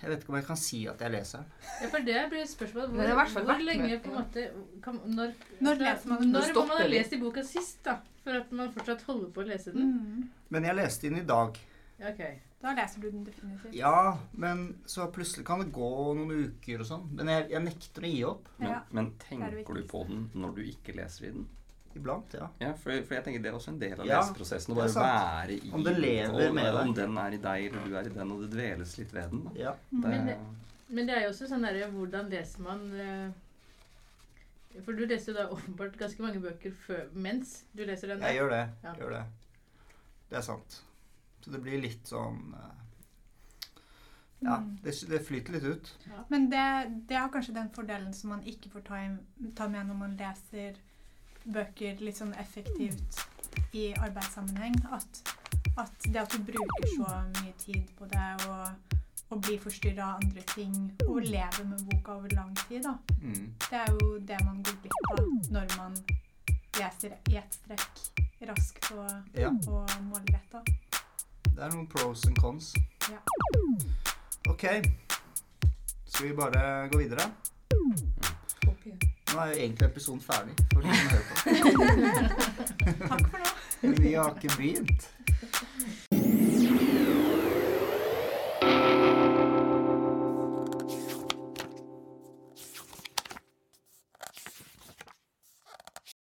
[0.02, 1.50] jeg vet ikke om jeg kan si at jeg leser den.
[1.82, 2.88] Ja, for det blir et spørsmål.
[2.96, 4.46] Hvor, hvor lenge på en måte
[4.82, 8.00] kan, Når, når leser man Når må man ha lest i boka sist, da?
[8.24, 9.94] For at man fortsatt holder på å lese den?
[9.94, 10.26] Mm.
[10.56, 11.60] Men jeg leste den i dag.
[12.00, 12.40] Okay.
[12.64, 13.74] Da leser du den definitivt.
[13.76, 17.10] Ja, men så plutselig kan det gå noen uker og sånn.
[17.14, 18.48] Men jeg, jeg, nekter å gi opp.
[18.58, 21.46] Men, ja, men tenker du på den når du ikke leser i den?
[21.95, 22.49] Iblant, ja.
[22.59, 24.74] ja for, for, jeg tenker Det er også en del av ja, leseprosessen.
[24.74, 26.80] Å bare være i Om det lever og, med deg.
[26.80, 29.34] Om den er i deg, eller du er i den, og det dveles litt ved
[29.34, 29.45] den.
[29.59, 29.76] Ja.
[29.92, 30.36] Det, men, det,
[30.88, 35.36] men, det, er jo også sånn derre Hvordan leser man eh, For du leser jo
[35.38, 38.26] da åpenbart ganske mange bøker før, mens du leser den.
[38.26, 38.64] Jeg gjør det.
[38.88, 38.95] Ja.
[39.03, 39.24] Gjør det.
[40.32, 40.80] Det er sant.
[41.45, 42.80] Så det blir litt sånn eh,
[44.45, 44.72] Ja, mm.
[44.82, 45.92] det, det flyter litt ut.
[46.09, 46.24] Ja.
[46.32, 46.64] Men det,
[47.07, 49.01] det er kanskje den fordelen som man ikke får ta,
[49.55, 50.80] ta, med når man leser
[51.45, 53.20] bøker litt sånn effektivt
[53.76, 54.76] i arbeidssammenheng.
[54.95, 55.22] At,
[55.80, 57.09] at det at du bruker så
[57.40, 58.99] mye tid på det og,
[59.30, 60.76] og blir forstyrra av andre ting
[61.07, 62.97] og lever med boka over lang tid, da.
[63.22, 63.55] Mm.
[63.70, 65.24] Det er jo det man går glipp av
[65.57, 65.99] når man
[66.74, 69.51] leser i ett strekk raskt og, ja.
[69.70, 70.61] og målretta.
[71.55, 72.72] Det er noen pros and cons.
[73.09, 73.20] Ja.
[74.51, 74.66] Ok.
[76.05, 77.30] Skal vi bare gå videre?
[79.35, 80.55] Nå er jo egentlig episoden ferdig.
[80.72, 81.35] For de som hører på.
[83.09, 83.93] Takk for nå.
[84.03, 85.11] Vi har ikke begynt.